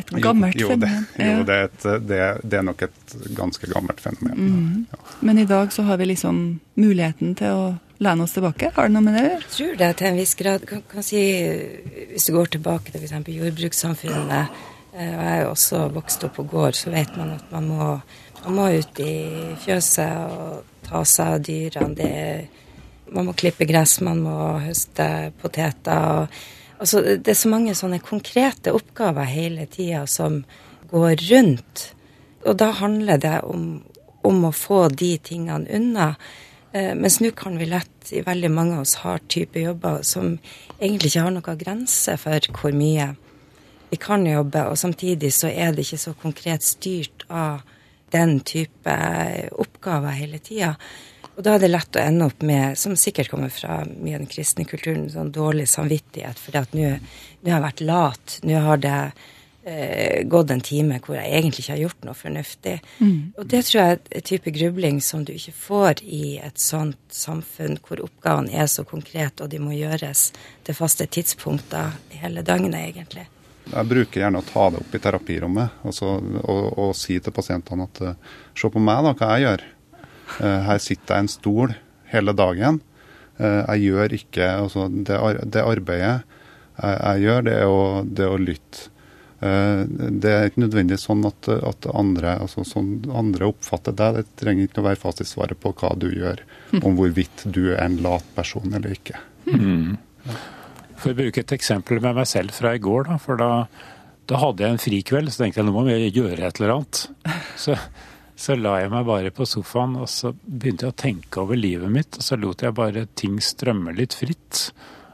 et 0.00 0.10
gammelt 0.24 0.56
jo, 0.56 0.66
jo, 0.66 0.72
fenomen? 0.72 1.06
Det, 1.14 1.28
jo, 1.28 1.44
det 1.46 1.54
er, 1.54 1.68
et, 1.68 1.86
det, 2.08 2.18
det 2.42 2.58
er, 2.58 2.66
nok 2.66 2.82
et 2.86 3.14
ganske 3.36 3.70
gammelt 3.70 4.02
fenomen. 4.02 4.40
Mm. 4.40 4.84
Ja. 4.90 5.00
Men 5.20 5.38
i 5.38 5.46
dag 5.48 5.72
så 5.72 5.84
har 5.86 6.00
vi 6.00 6.08
liksom 6.10 6.42
muligheten 6.80 7.36
til 7.38 7.54
å 7.54 7.64
lene 8.02 8.26
oss 8.26 8.34
tilbake? 8.34 8.72
Har 8.74 8.88
det 8.88 8.96
noe 8.96 9.04
med 9.04 9.18
det 9.18 9.22
å 9.22 9.28
gjøre? 9.28 9.44
Jeg 9.44 9.54
tror 9.56 9.78
det 9.82 9.90
til 10.00 10.10
en 10.10 10.20
viss 10.20 10.34
grad. 10.40 10.66
Kan, 10.68 10.84
kan 10.90 11.06
si, 11.06 11.22
hvis 12.10 12.28
du 12.28 12.34
går 12.36 12.54
tilbake 12.56 12.94
til 12.94 13.04
f.eks. 13.04 13.32
jordbrukssamfunnet, 13.36 14.58
eh, 14.96 15.12
og 15.12 15.22
jeg 15.22 15.36
er 15.36 15.40
jo 15.44 15.52
også 15.52 15.84
vokst 15.94 16.26
opp 16.28 16.36
på 16.40 16.48
gård, 16.50 16.78
så 16.78 16.94
vet 16.94 17.14
man 17.20 17.36
at 17.36 17.52
man 17.54 17.70
må, 17.70 17.90
man 18.44 18.56
må 18.58 18.68
ut 18.74 19.00
i 19.02 19.14
fjøset 19.62 20.32
og 20.32 20.86
ta 20.86 21.04
seg 21.06 21.36
av 21.36 21.44
dyrene. 21.46 21.94
Det, 21.98 22.12
man 23.14 23.28
må 23.28 23.36
klippe 23.38 23.66
gress, 23.68 24.00
man 24.02 24.22
må 24.24 24.36
høste 24.64 25.06
poteter. 25.42 26.28
Altså, 26.82 27.02
det 27.14 27.30
er 27.34 27.38
så 27.38 27.52
mange 27.52 27.76
sånne 27.78 28.02
konkrete 28.02 28.74
oppgaver 28.74 29.28
hele 29.30 29.68
tida 29.70 30.04
som 30.10 30.42
går 30.90 31.22
rundt. 31.30 31.92
Og 32.42 32.58
da 32.58 32.72
handler 32.80 33.20
det 33.22 33.36
om, 33.46 33.82
om 34.26 34.46
å 34.48 34.54
få 34.54 34.88
de 34.90 35.14
tingene 35.22 35.70
unna. 35.70 36.14
Eh, 36.72 36.92
mens 36.98 37.20
nå 37.22 37.30
kan 37.38 37.58
vi 37.60 37.70
lett, 37.70 37.88
i 38.10 38.24
veldig 38.26 38.50
mange 38.50 38.74
av 38.74 38.82
oss 38.82 38.96
har 39.04 39.22
type 39.30 39.60
jobber 39.62 40.02
som 40.04 40.34
egentlig 40.80 41.12
ikke 41.12 41.26
har 41.28 41.34
noen 41.36 41.60
grense 41.60 42.16
for 42.18 42.48
hvor 42.58 42.74
mye 42.74 43.12
vi 43.92 43.98
kan 44.00 44.24
jobbe, 44.26 44.64
og 44.72 44.78
samtidig 44.80 45.30
så 45.36 45.50
er 45.52 45.74
det 45.76 45.84
ikke 45.84 46.00
så 46.00 46.14
konkret 46.18 46.64
styrt 46.64 47.26
av 47.28 47.60
den 48.12 48.38
type 48.46 48.98
oppgaver 49.52 50.14
hele 50.16 50.38
tida. 50.44 50.76
Og 51.32 51.44
da 51.44 51.56
er 51.56 51.62
det 51.62 51.70
lett 51.72 51.96
å 51.96 52.02
ende 52.02 52.28
opp 52.28 52.42
med, 52.44 52.76
som 52.78 52.96
sikkert 52.98 53.30
kommer 53.32 53.52
fra 53.52 53.80
mye 53.88 54.18
av 54.18 54.24
den 54.24 54.32
kristne 54.32 54.66
kulturen, 54.68 55.08
sånn 55.10 55.32
dårlig 55.32 55.68
samvittighet 55.70 56.40
fordi 56.40 56.60
at 56.60 56.74
nå 56.76 56.88
har 56.90 57.54
jeg 57.54 57.64
vært 57.64 57.84
lat, 57.88 58.34
nå 58.44 58.58
har 58.66 58.82
det 58.82 58.98
eh, 59.64 60.20
gått 60.28 60.52
en 60.52 60.60
time 60.60 61.00
hvor 61.00 61.16
jeg 61.16 61.32
egentlig 61.32 61.64
ikke 61.64 61.72
har 61.72 61.82
gjort 61.86 62.06
noe 62.06 62.18
fornuftig. 62.18 62.76
Mm. 63.00 63.16
Og 63.40 63.48
det 63.48 63.62
tror 63.64 63.80
jeg 63.80 63.96
er 63.96 64.02
en 64.20 64.28
type 64.28 64.54
grubling 64.58 65.00
som 65.04 65.24
du 65.24 65.32
ikke 65.32 65.56
får 65.56 66.04
i 66.04 66.36
et 66.44 66.60
sånt 66.60 67.00
samfunn 67.16 67.80
hvor 67.86 68.04
oppgavene 68.04 68.52
er 68.52 68.68
så 68.68 68.84
konkrete, 68.84 69.46
og 69.46 69.54
de 69.54 69.62
må 69.62 69.72
gjøres 69.78 70.30
til 70.66 70.76
faste 70.76 71.08
tidspunkter 71.08 71.96
hele 72.20 72.44
døgnet, 72.44 72.82
egentlig. 72.92 73.24
Jeg 73.70 73.88
bruker 73.88 74.24
gjerne 74.24 74.40
å 74.42 74.46
ta 74.46 74.68
det 74.72 74.80
opp 74.82 74.94
i 74.96 75.00
terapirommet 75.02 75.84
og, 75.86 75.94
så, 75.94 76.16
og, 76.18 76.62
og 76.82 76.94
si 76.98 77.18
til 77.22 77.34
pasientene 77.34 77.86
at 77.86 78.00
uh, 78.04 78.38
se 78.58 78.70
på 78.72 78.82
meg, 78.82 79.04
da, 79.06 79.14
hva 79.16 79.28
jeg 79.36 79.46
gjør. 79.46 79.66
Uh, 80.40 80.60
her 80.68 80.80
sitter 80.82 81.14
jeg 81.14 81.22
i 81.22 81.24
en 81.26 81.30
stol 81.30 81.74
hele 82.12 82.34
dagen. 82.36 82.80
Uh, 83.38 83.62
jeg 83.62 83.88
gjør 83.88 84.16
ikke 84.18 84.48
altså, 84.64 84.88
det, 84.90 85.20
det, 85.46 85.62
arbeidet 85.62 86.08
jeg, 86.08 86.24
jeg, 86.82 87.22
gjør, 87.26 87.46
det 87.46 87.54
er 87.60 87.70
å, 87.70 87.84
det 88.04 88.26
er 88.26 88.34
å 88.34 88.40
lytte. 88.40 88.88
Det 89.42 90.30
er 90.30 90.44
ikke 90.46 90.60
nødvendigvis 90.62 91.02
sånn 91.08 91.24
at, 91.26 91.48
at 91.66 91.86
andre, 91.98 92.36
altså, 92.44 92.62
sånn 92.62 93.08
andre, 93.10 93.48
oppfatter 93.50 93.96
deg. 93.98 94.20
Det 94.20 94.38
trenger 94.38 94.68
ikke 94.68 94.78
å 94.78 94.84
være 94.86 95.00
fasitsvaret 95.02 95.58
på 95.58 95.72
hva 95.80 95.90
du 95.98 96.06
gjør, 96.14 96.44
om 96.78 96.94
hvorvidt 96.94 97.42
du 97.50 97.64
er 97.72 97.80
en 97.82 97.96
lat 98.04 98.28
person 98.36 98.70
eller 98.70 98.94
ikke. 98.94 99.18
Mm. 99.50 99.98
For 101.02 101.10
å 101.10 101.18
bruke 101.18 101.42
et 101.42 101.52
eksempel 101.56 101.98
med 101.98 102.14
meg 102.14 102.28
selv 102.30 102.54
fra 102.54 102.76
i 102.76 102.80
går, 102.82 103.08
da. 103.10 103.18
For 103.18 103.40
da, 103.40 103.50
da 104.30 104.38
hadde 104.38 104.62
jeg 104.62 104.76
en 104.76 104.82
frikveld, 104.82 105.32
så 105.32 105.42
tenkte 105.42 105.58
jeg 105.60 105.66
nå 105.66 105.74
må 105.74 105.82
vi 105.88 105.96
gjøre 106.14 106.46
et 106.46 106.60
eller 106.60 106.76
annet. 106.76 107.00
Så, 107.58 107.74
så 108.38 108.54
la 108.58 108.76
jeg 108.80 108.92
meg 108.92 109.08
bare 109.08 109.32
på 109.34 109.46
sofaen 109.46 109.96
og 110.00 110.08
så 110.10 110.32
begynte 110.32 110.86
jeg 110.86 110.94
å 110.94 111.00
tenke 111.02 111.42
over 111.42 111.58
livet 111.58 111.90
mitt. 111.92 112.18
Og 112.18 112.26
så 112.26 112.38
lot 112.38 112.62
jeg 112.62 112.78
bare 112.78 113.08
ting 113.18 113.40
strømme 113.42 113.94
litt 113.98 114.14
fritt. 114.18 114.68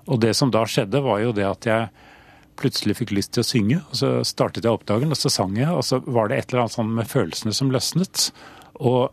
Og 0.09 0.21
det 0.21 0.35
som 0.37 0.53
da 0.53 0.67
skjedde, 0.69 1.03
var 1.05 1.23
jo 1.25 1.33
det 1.37 1.49
at 1.49 1.69
jeg 1.69 1.89
plutselig 2.59 2.99
fikk 2.99 3.15
lyst 3.17 3.33
til 3.37 3.45
å 3.45 3.49
synge. 3.49 3.81
Og 3.89 4.01
så 4.01 4.13
startet 4.29 4.69
jeg 4.69 4.77
oppdagen, 4.77 5.13
og 5.15 5.21
så 5.21 5.33
sang 5.33 5.57
jeg. 5.57 5.73
Og 5.73 5.85
så 5.89 6.03
var 6.05 6.29
det 6.29 6.43
et 6.43 6.53
eller 6.53 6.67
annet 6.67 6.77
sånn 6.77 6.95
med 7.01 7.09
følelsene 7.09 7.57
som 7.57 7.73
løsnet. 7.73 8.29
Og 8.85 9.09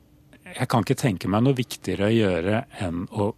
jeg 0.56 0.70
kan 0.72 0.86
ikke 0.86 1.00
tenke 1.00 1.32
meg 1.32 1.44
noe 1.46 1.58
viktigere 1.58 2.12
å 2.12 2.16
gjøre 2.16 2.62
enn 2.84 3.08
å 3.16 3.32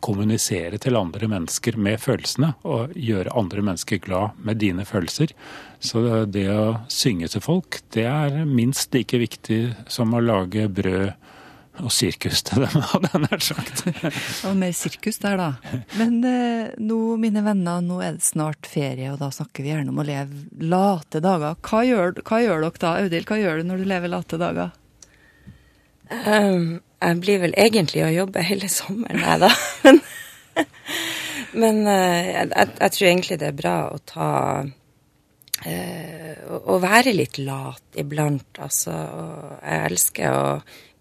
kommunisere 0.00 0.78
til 0.80 0.96
andre 0.96 1.28
mennesker 1.30 1.76
med 1.76 2.00
følelsene, 2.00 2.54
og 2.64 2.94
gjøre 2.96 3.34
andre 3.36 3.64
mennesker 3.66 4.00
glad 4.02 4.38
med 4.40 4.60
dine 4.62 4.86
følelser. 4.88 5.34
Så 5.80 6.24
det 6.28 6.46
å 6.52 6.80
synge 6.92 7.28
til 7.32 7.44
folk, 7.44 7.82
det 7.94 8.06
er 8.08 8.42
minst 8.48 8.94
like 8.96 9.20
viktig 9.20 9.62
som 9.90 10.16
å 10.16 10.24
lage 10.24 10.68
brød 10.72 11.12
og 11.80 11.92
sirkus 11.94 12.42
til 12.44 12.64
dem, 12.64 12.82
hadde 12.90 13.10
jeg 13.12 13.22
nær 13.24 13.44
sagt. 13.44 13.84
og 14.48 14.58
mer 14.58 14.74
sirkus 14.76 15.20
der, 15.22 15.40
da. 15.40 15.78
Men 16.00 16.18
eh, 16.28 16.74
nå, 16.82 16.98
mine 17.20 17.44
venner, 17.46 17.80
nå 17.84 18.00
er 18.04 18.18
det 18.18 18.26
snart 18.26 18.68
ferie, 18.68 19.12
og 19.12 19.20
da 19.22 19.30
snakker 19.34 19.64
vi 19.64 19.72
gjerne 19.72 19.94
om 19.94 20.02
å 20.02 20.06
leve 20.06 20.44
late 20.60 21.22
dager. 21.24 21.56
Hva 21.64 21.82
gjør, 21.86 22.20
hva 22.26 22.42
gjør 22.44 22.66
dere 22.66 22.84
da, 22.84 22.92
Audhild? 23.00 23.30
Hva 23.30 23.40
gjør 23.40 23.60
du 23.60 23.70
når 23.70 23.82
du 23.82 23.90
lever 23.94 24.12
late 24.12 24.40
dager? 24.40 24.76
Um, 26.10 26.80
jeg 27.00 27.20
blir 27.22 27.40
vel 27.44 27.54
egentlig 27.56 28.04
å 28.04 28.12
jobbe 28.12 28.44
hele 28.44 28.68
sommeren, 28.72 29.22
jeg, 29.24 29.40
da. 29.46 29.50
Men, 31.50 31.80
men 31.82 31.86
uh, 31.88 32.26
jeg, 32.30 32.50
jeg, 32.52 32.90
tror 32.94 33.06
egentlig 33.08 33.36
det 33.40 33.46
er 33.48 33.56
bra 33.58 33.72
å 33.90 33.96
ta 34.06 34.26
uh, 34.62 36.34
Å 36.46 36.76
være 36.78 37.14
litt 37.14 37.40
lat 37.42 37.98
iblant, 37.98 38.60
altså. 38.62 38.94
Jeg 39.58 39.88
elsker 39.88 40.36
å 40.36 40.44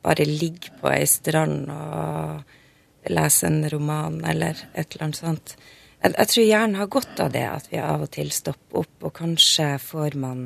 bare 0.02 0.26
ligge 0.26 0.72
på 0.80 0.90
ei 0.90 1.06
strand 1.10 1.70
og 1.70 3.12
lese 3.14 3.50
en 3.50 3.62
roman 3.70 4.18
eller 4.26 4.58
et 4.74 4.88
eller 4.88 5.06
annet 5.06 5.22
sånt. 5.22 5.54
Jeg, 6.00 6.14
jeg 6.16 6.32
tror 6.32 6.48
hjernen 6.48 6.80
har 6.80 6.92
godt 6.98 7.22
av 7.24 7.32
det, 7.36 7.46
at 7.46 7.70
vi 7.72 7.82
av 7.84 8.08
og 8.08 8.12
til 8.16 8.32
stopper 8.34 8.84
opp, 8.84 8.96
og 9.04 9.16
kanskje 9.20 9.74
får 9.84 10.18
man 10.20 10.44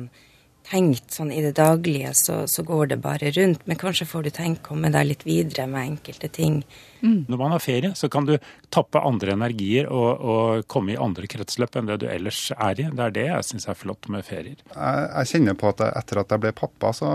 tenkt 0.64 1.12
sånn 1.12 1.30
i 1.32 1.42
det 1.44 1.54
daglige, 1.58 2.12
så, 2.16 2.44
så, 2.50 2.64
går 2.64 2.92
det 2.92 2.98
bare 3.04 3.30
rundt. 3.36 3.64
Men 3.68 3.78
kanskje 3.80 4.06
får 4.08 4.24
du 4.24 4.30
tenkt 4.34 4.62
komme 4.66 4.90
deg 4.94 5.08
litt 5.10 5.24
videre 5.26 5.66
med 5.70 5.94
enkelte 5.94 6.30
ting. 6.32 6.62
Mm. 7.04 7.26
Når 7.28 7.40
man 7.40 7.52
har 7.52 7.62
ferie, 7.62 7.92
så 7.98 8.08
kan 8.12 8.28
du 8.28 8.36
tappe 8.72 9.02
andre 9.04 9.34
energier 9.36 9.90
og, 9.92 10.24
og, 10.24 10.64
komme 10.70 10.94
i 10.94 11.00
andre 11.00 11.28
kretsløp 11.30 11.76
enn 11.76 11.90
det 11.90 11.98
du 12.02 12.06
ellers 12.08 12.46
er 12.56 12.80
i. 12.80 12.88
Det 12.88 13.08
er 13.08 13.16
det 13.18 13.26
jeg 13.28 13.48
syns 13.50 13.68
er 13.68 13.78
flott 13.78 14.08
med 14.12 14.24
ferier. 14.26 14.56
Jeg, 14.72 15.04
jeg, 15.10 15.30
kjenner 15.34 15.58
på 15.60 15.70
at 15.74 15.84
etter 15.90 16.22
at 16.24 16.32
jeg 16.32 16.44
ble 16.46 16.54
pappa, 16.56 16.94
så, 16.96 17.12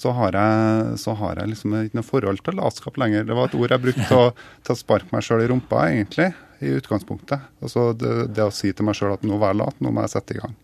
så 0.00 0.16
har 0.16 0.40
jeg, 0.40 0.96
så 1.02 1.16
har 1.20 1.42
jeg 1.42 1.52
liksom 1.52 1.78
ikke 1.82 2.00
noe 2.00 2.10
forhold 2.10 2.44
til 2.46 2.60
latskap 2.62 3.00
lenger. 3.02 3.28
Det 3.28 3.36
var 3.36 3.50
et 3.50 3.60
ord 3.60 3.76
jeg 3.76 3.84
brukte 3.84 4.08
til, 4.08 4.44
til 4.64 4.76
å 4.76 4.80
sparke 4.80 5.12
meg 5.12 5.26
sjøl 5.26 5.44
i 5.44 5.50
rumpa, 5.52 5.84
egentlig, 5.92 6.32
i 6.64 6.72
utgangspunktet. 6.78 7.50
Altså 7.60 7.90
det, 7.98 8.30
det 8.32 8.48
å 8.48 8.54
si 8.54 8.72
til 8.72 8.88
meg 8.88 8.96
sjøl 8.96 9.18
at 9.18 9.26
nå 9.26 9.36
vær 9.42 9.58
lat, 9.58 9.76
nå 9.84 9.92
må 9.92 10.06
jeg 10.06 10.16
sette 10.16 10.38
i 10.38 10.40
gang. 10.40 10.56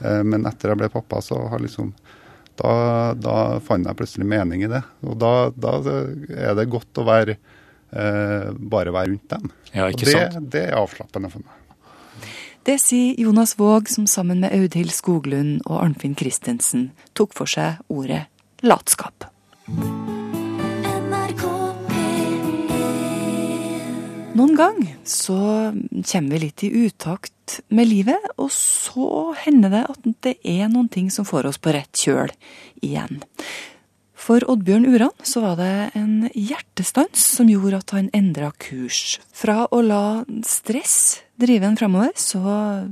Eh, 0.00 0.22
men 0.26 0.46
etter 0.48 0.72
jeg 0.72 0.80
ble 0.82 0.90
pappa, 0.92 1.22
så 1.24 1.40
har 1.50 1.62
liksom 1.62 1.92
da, 2.56 3.12
da 3.18 3.36
fant 3.60 3.86
jeg 3.86 3.98
plutselig 3.98 4.26
mening 4.28 4.64
i 4.64 4.72
det. 4.72 4.82
Og 5.04 5.18
da, 5.20 5.50
da 5.52 5.76
er 5.84 6.56
det 6.56 6.70
godt 6.72 7.02
å 7.02 7.06
være 7.06 7.36
eh, 7.36 8.50
bare 8.56 8.94
være 8.94 9.12
rundt 9.12 9.30
dem. 9.34 9.52
Ja, 9.72 9.90
og 9.90 10.00
det, 10.00 10.18
det, 10.40 10.66
er 10.70 10.80
avslappende 10.80 11.30
for 11.32 11.44
meg. 11.44 11.62
Det 12.66 12.80
sier 12.82 13.14
Jonas 13.22 13.54
Våg, 13.60 13.90
som 13.92 14.08
sammen 14.10 14.42
med 14.42 14.56
Audhild 14.56 14.94
Skoglund 14.94 15.60
og 15.68 15.78
Arnfinn 15.84 16.16
Christensen 16.18 16.90
tok 17.14 17.36
for 17.36 17.50
seg 17.50 17.82
ordet 17.92 18.24
latskap. 18.66 19.28
Noen 24.36 24.52
gang 24.52 24.80
så 25.08 25.36
kommer 26.04 26.34
vi 26.34 26.38
litt 26.42 26.64
i 26.66 26.68
utakt 26.84 27.60
med 27.72 27.88
livet, 27.88 28.20
og 28.36 28.50
så 28.52 29.32
hender 29.46 29.72
det 29.72 29.84
at 29.88 30.08
det 30.26 30.34
er 30.44 30.68
noen 30.68 30.90
ting 30.92 31.08
som 31.14 31.24
får 31.24 31.48
oss 31.48 31.60
på 31.62 31.72
rett 31.72 31.96
kjøl 31.96 32.34
igjen. 32.84 33.22
For 34.26 34.44
Oddbjørn 34.44 34.88
Uran 34.90 35.14
så 35.24 35.40
var 35.40 35.56
det 35.60 35.72
en 35.96 36.26
hjertestans 36.34 37.22
som 37.38 37.48
gjorde 37.48 37.80
at 37.80 37.94
han 37.96 38.10
endra 38.16 38.50
kurs. 38.60 39.16
Fra 39.32 39.68
å 39.72 39.80
la 39.80 40.26
stress 40.44 41.22
drive 41.40 41.70
en 41.70 41.78
framover, 41.80 42.12
så 42.20 42.42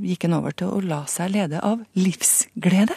gikk 0.01 0.25
han 0.29 0.39
over 0.39 0.57
til 0.57 0.73
å 0.73 0.81
la 0.81 1.03
seg 1.11 1.35
lede 1.35 1.61
av 1.61 1.83
livsglede. 1.99 2.97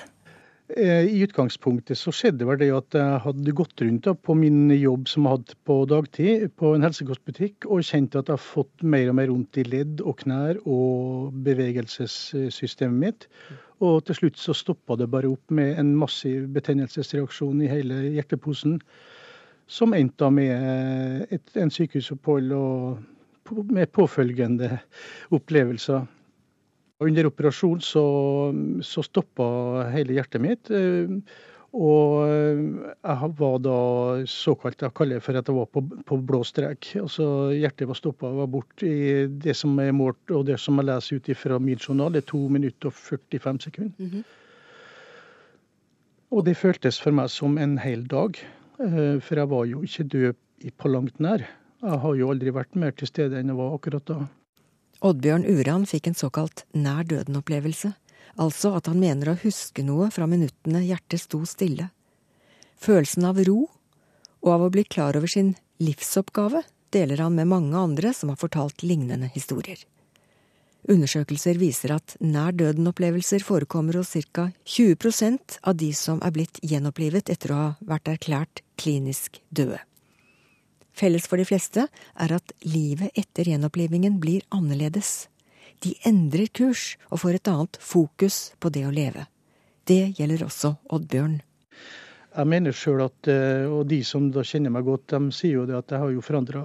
Eh, 0.77 1.07
I 1.10 1.24
utgangspunktet 1.25 1.98
så 1.98 2.12
skjedde 2.13 2.46
vel 2.46 2.60
det 2.62 2.67
at 2.75 2.96
jeg 2.98 3.22
hadde 3.24 3.53
gått 3.57 3.81
rundt 3.81 4.10
på 4.22 4.34
min 4.38 4.69
jobb 4.75 5.07
som 5.10 5.25
jeg 5.25 5.38
hadde 5.38 5.55
på 5.65 5.77
dagtid 5.89 6.43
på 6.62 6.74
en 6.75 6.86
helsekostbutikk, 6.86 7.65
og 7.65 7.86
kjente 7.88 8.19
at 8.22 8.29
jeg 8.29 8.38
har 8.38 8.43
fått 8.43 8.84
mer 8.86 9.10
og 9.10 9.17
mer 9.17 9.31
vondt 9.34 9.57
i 9.57 9.65
ledd 9.65 10.03
og 10.03 10.19
knær 10.22 10.60
og 10.69 11.34
bevegelsessystemet 11.48 13.01
mitt. 13.01 13.25
Og 13.81 14.03
til 14.05 14.19
slutt 14.19 14.38
så 14.41 14.53
stoppa 14.57 14.98
det 15.01 15.10
bare 15.13 15.31
opp 15.31 15.53
med 15.53 15.79
en 15.81 15.96
massiv 15.98 16.46
betennelsesreaksjon 16.53 17.63
i 17.65 17.72
hele 17.72 18.03
hjerteposen, 18.17 18.77
som 19.67 19.98
endte 19.98 20.29
med 20.31 21.34
et, 21.34 21.55
en 21.57 21.74
sykehusopphold 21.74 22.53
og 22.53 23.57
med 23.74 23.89
påfølgende 23.98 24.77
opplevelser. 25.34 26.05
Under 27.03 27.29
operasjonen 27.29 27.83
så, 27.85 28.05
så 28.81 29.03
stoppa 29.05 29.45
hele 29.93 30.17
hjertet 30.17 30.41
mitt. 30.41 30.71
Eh, 30.73 31.11
og 31.77 32.23
jeg 32.25 33.29
var 33.37 33.57
da 33.59 33.79
såkalt 34.31 34.81
Jeg 34.81 34.95
kaller 34.95 35.19
det 35.19 35.25
for 35.25 35.37
at 35.37 35.49
jeg 35.51 35.57
var 35.57 35.67
på, 35.69 35.83
på 36.07 36.17
blå 36.25 36.39
strek. 36.47 36.89
Altså 36.97 37.51
hjertet 37.53 37.89
var 37.89 37.99
stoppa 37.99 38.31
og 38.31 38.41
var 38.41 38.49
borte 38.55 38.87
i 38.87 39.27
det 39.27 39.53
som 39.59 39.75
er 39.83 39.91
målt, 39.93 40.21
og 40.31 40.47
det 40.47 40.57
som 40.63 40.79
jeg 40.79 40.87
leser 40.89 41.19
ut 41.19 41.31
fra 41.37 41.59
min 41.61 41.77
journal, 41.77 42.15
det 42.15 42.23
er 42.23 42.31
2 42.31 42.43
minutter 42.55 42.89
og 42.89 42.93
45 42.97 43.61
sekunder. 43.67 43.93
Mm 43.99 44.09
-hmm. 44.09 44.23
Og 46.31 46.45
det 46.45 46.57
føltes 46.57 46.99
for 46.99 47.11
meg 47.11 47.29
som 47.29 47.57
en 47.57 47.77
hel 47.77 48.03
dag. 48.07 48.35
Eh, 48.79 49.19
for 49.23 49.35
jeg 49.35 49.49
var 49.49 49.65
jo 49.65 49.83
ikke 49.83 50.03
død 50.03 50.71
på 50.77 50.87
langt 50.87 51.19
nær. 51.19 51.45
Jeg 51.81 51.99
har 51.99 52.15
jo 52.15 52.29
aldri 52.31 52.53
vært 52.53 52.75
mer 52.75 52.91
til 52.91 53.07
stede 53.07 53.39
enn 53.39 53.47
jeg 53.47 53.57
var 53.57 53.73
akkurat 53.73 54.05
da. 54.05 54.27
Oddbjørn 55.05 55.45
Uran 55.45 55.86
fikk 55.86 56.10
en 56.10 56.17
såkalt 56.17 56.63
nær 56.73 57.05
døden-opplevelse, 57.05 57.91
altså 58.41 58.71
at 58.77 58.88
han 58.89 58.97
mener 59.01 59.29
å 59.29 59.39
huske 59.43 59.86
noe 59.86 60.10
fra 60.13 60.25
minuttene 60.29 60.81
hjertet 60.86 61.21
sto 61.21 61.43
stille. 61.45 61.91
Følelsen 62.81 63.27
av 63.29 63.41
ro 63.45 63.67
og 64.41 64.49
av 64.53 64.65
å 64.65 64.71
bli 64.73 64.86
klar 64.86 65.17
over 65.17 65.29
sin 65.29 65.53
livsoppgave 65.81 66.63
deler 66.93 67.21
han 67.21 67.38
med 67.38 67.49
mange 67.51 67.77
andre 67.77 68.13
som 68.13 68.31
har 68.33 68.41
fortalt 68.41 68.81
lignende 68.86 69.29
historier. 69.33 69.77
Undersøkelser 70.88 71.57
viser 71.60 71.91
at 71.97 72.15
nær 72.23 72.55
døden-opplevelser 72.55 73.43
forekommer 73.43 73.99
hos 73.99 74.15
ca. 74.31 74.47
20% 74.65 75.60
av 75.62 75.75
de 75.77 75.91
som 75.93 76.21
er 76.23 76.33
blitt 76.33 76.62
gjenopplivet 76.63 77.29
etter 77.33 77.51
å 77.51 77.60
ha 77.60 77.69
vært 77.89 78.13
erklært 78.13 78.63
klinisk 78.79 79.41
døde. 79.49 79.81
Felles 80.97 81.27
for 81.29 81.38
de 81.38 81.45
fleste 81.45 81.83
er 81.86 82.31
at 82.33 82.53
livet 82.65 83.13
etter 83.19 83.51
gjenopplivingen 83.51 84.17
blir 84.21 84.41
annerledes. 84.53 85.27
De 85.86 85.93
endrer 86.10 86.49
kurs 86.49 86.95
og 87.12 87.21
får 87.21 87.38
et 87.38 87.49
annet 87.51 87.77
fokus 87.77 88.39
på 88.57 88.71
det 88.73 88.88
å 88.88 88.93
leve. 88.93 89.27
Det 89.86 90.17
gjelder 90.17 90.47
også 90.47 90.73
Oddbjørn. 90.97 91.36
Jeg 92.38 92.49
mener 92.49 92.73
sjøl 92.75 93.03
at, 93.05 93.29
eh, 93.29 93.65
og 93.69 93.86
de 93.89 94.01
som 94.05 94.31
da 94.33 94.43
kjenner 94.45 94.73
meg 94.73 94.88
godt, 94.89 95.13
de 95.13 95.33
sier 95.33 95.60
jo 95.60 95.67
det 95.69 95.77
at 95.77 95.93
jeg 95.93 96.01
har 96.01 96.15
jo 96.15 96.23
forandra 96.25 96.63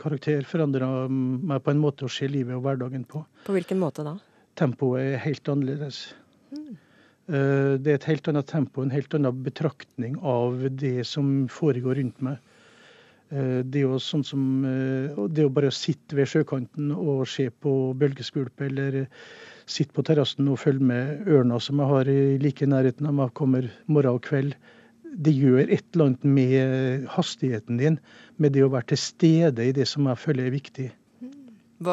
karakter. 0.00 0.42
Forandra 0.48 0.88
meg 1.10 1.60
på 1.64 1.74
en 1.74 1.84
måte 1.84 2.08
å 2.08 2.12
se 2.12 2.28
livet 2.28 2.56
og 2.56 2.64
hverdagen 2.64 3.04
på. 3.08 3.20
På 3.44 3.56
hvilken 3.56 3.80
måte 3.80 4.04
da? 4.04 4.16
Tempoet 4.56 5.12
er 5.14 5.22
helt 5.26 5.48
annerledes. 5.52 6.00
Mm. 6.54 6.72
Det 7.24 7.88
er 7.88 7.96
et 7.96 8.04
helt 8.04 8.26
annet 8.28 8.46
tempo, 8.50 8.82
en 8.84 8.92
helt 8.92 9.14
annen 9.16 9.38
betraktning 9.46 10.18
av 10.20 10.58
det 10.76 11.06
som 11.08 11.46
foregår 11.48 11.96
rundt 11.96 12.20
meg. 12.20 12.36
Eh, 13.34 13.60
det 13.66 13.80
er 13.82 13.88
jo 13.88 13.98
sånn 13.98 14.22
som 14.26 14.44
Det 14.62 15.42
er 15.42 15.48
å 15.48 15.54
bare 15.54 15.72
sitte 15.74 16.16
ved 16.16 16.30
sjøkanten 16.30 16.92
og 16.94 17.26
se 17.30 17.48
på 17.50 17.92
bølgeskvulpet, 17.98 18.68
eller 18.70 19.04
sitte 19.66 19.96
på 19.96 20.04
terrassen 20.06 20.48
og 20.52 20.60
følge 20.60 20.84
med 20.84 21.28
ørna 21.28 21.58
som 21.62 21.80
jeg 21.80 21.90
har 21.90 22.10
i 22.12 22.38
like 22.38 22.66
nærheten 22.68 23.08
av 23.08 23.16
meg, 23.16 23.34
kommer 23.34 23.70
morgen 23.86 24.18
og 24.18 24.24
kveld. 24.26 24.56
Det 25.14 25.32
gjør 25.32 25.70
et 25.70 25.86
eller 25.94 26.10
annet 26.10 26.24
med 26.26 27.06
hastigheten 27.14 27.78
din, 27.78 27.98
med 28.36 28.54
det 28.54 28.64
å 28.66 28.72
være 28.72 28.92
til 28.92 29.00
stede 29.00 29.68
i 29.68 29.74
det 29.74 29.86
som 29.88 30.08
jeg 30.10 30.20
føler 30.20 30.48
er 30.48 30.54
viktig. 30.54 30.90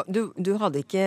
Du, 0.07 0.21
du 0.37 0.51
hadde 0.61 0.83
ikke 0.83 1.05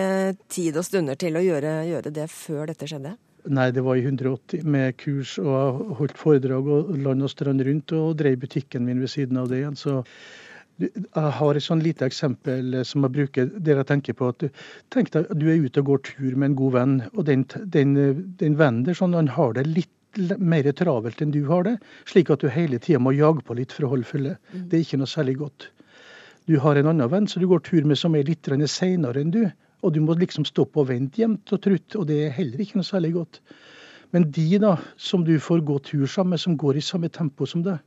tid 0.51 0.77
og 0.77 0.85
stunder 0.85 1.17
til 1.19 1.37
å 1.37 1.43
gjøre, 1.43 1.77
gjøre 1.89 2.11
det 2.13 2.27
før 2.31 2.69
dette 2.71 2.87
skjedde? 2.89 3.15
Nei, 3.45 3.69
det 3.71 3.83
var 3.85 3.99
i 3.99 4.05
180 4.05 4.65
med 4.65 4.95
kurs 4.97 5.35
og 5.41 5.83
holdt 5.99 6.17
foredrag 6.17 6.67
og 6.71 6.95
land 6.97 7.25
og 7.25 7.29
strand 7.29 7.61
rundt 7.65 7.93
og 7.93 8.15
drev 8.17 8.39
butikken 8.41 8.85
min 8.87 9.03
ved 9.03 9.11
siden 9.13 9.37
av 9.37 9.51
det 9.51 9.61
igjen. 9.61 9.77
Så 9.77 9.99
jeg 10.81 11.33
har 11.39 11.55
et 11.55 11.63
sånn 11.63 11.83
lite 11.83 12.07
eksempel 12.09 12.81
som 12.87 13.05
jeg 13.05 13.15
bruker 13.15 13.51
der 13.53 13.79
jeg 13.79 13.89
tenker 13.91 14.17
på 14.17 14.31
at 14.33 14.47
Tenk 14.91 15.13
deg 15.13 15.29
du 15.39 15.45
er 15.51 15.61
ute 15.61 15.83
og 15.83 15.91
går 15.91 16.01
tur 16.09 16.35
med 16.35 16.51
en 16.51 16.57
god 16.59 16.73
venn, 16.75 16.95
og 17.13 17.27
den, 17.29 17.45
den, 17.75 17.93
den 18.41 18.57
vennen 18.59 18.83
der 18.87 18.97
sånn, 18.97 19.15
han 19.15 19.31
har 19.37 19.55
det 19.55 19.67
litt 19.69 19.91
mer 20.39 20.67
travelt 20.71 21.21
enn 21.21 21.33
du 21.35 21.43
har 21.49 21.65
det, 21.67 21.77
slik 22.07 22.31
at 22.31 22.43
du 22.43 22.51
hele 22.51 22.79
tida 22.79 23.01
må 23.03 23.13
jage 23.15 23.43
på 23.45 23.55
litt 23.57 23.75
for 23.75 23.87
å 23.87 23.93
holde 23.95 24.07
følge. 24.07 24.37
Mm. 24.53 24.67
Det 24.71 24.77
er 24.77 24.85
ikke 24.85 24.99
noe 25.01 25.11
særlig 25.11 25.37
godt. 25.43 25.69
Du 26.45 26.57
har 26.61 26.77
en 26.77 26.91
annen 26.91 27.11
venn 27.11 27.27
som 27.27 27.41
du 27.41 27.47
går 27.49 27.63
tur 27.65 27.87
med 27.87 27.99
som 27.99 28.15
er 28.15 28.27
litt 28.27 28.47
seinere 28.69 29.21
enn 29.21 29.33
du. 29.33 29.43
Og 29.85 29.93
du 29.93 30.01
må 30.01 30.17
liksom 30.17 30.47
stoppe 30.49 30.81
og 30.81 30.89
vente 30.89 31.21
jevnt 31.21 31.53
og 31.53 31.61
trutt, 31.61 31.95
og 31.99 32.07
det 32.09 32.21
er 32.25 32.37
heller 32.39 32.61
ikke 32.63 32.79
noe 32.79 32.87
særlig 32.87 33.13
godt. 33.19 33.41
Men 34.15 34.29
de 34.33 34.47
da, 34.61 34.75
som 34.97 35.25
du 35.27 35.35
får 35.41 35.61
gå 35.67 35.77
tur 35.85 36.05
sammen 36.09 36.33
med, 36.35 36.41
som 36.41 36.57
går 36.57 36.79
i 36.79 36.85
samme 36.85 37.11
tempo 37.13 37.45
som 37.49 37.61
deg, 37.65 37.81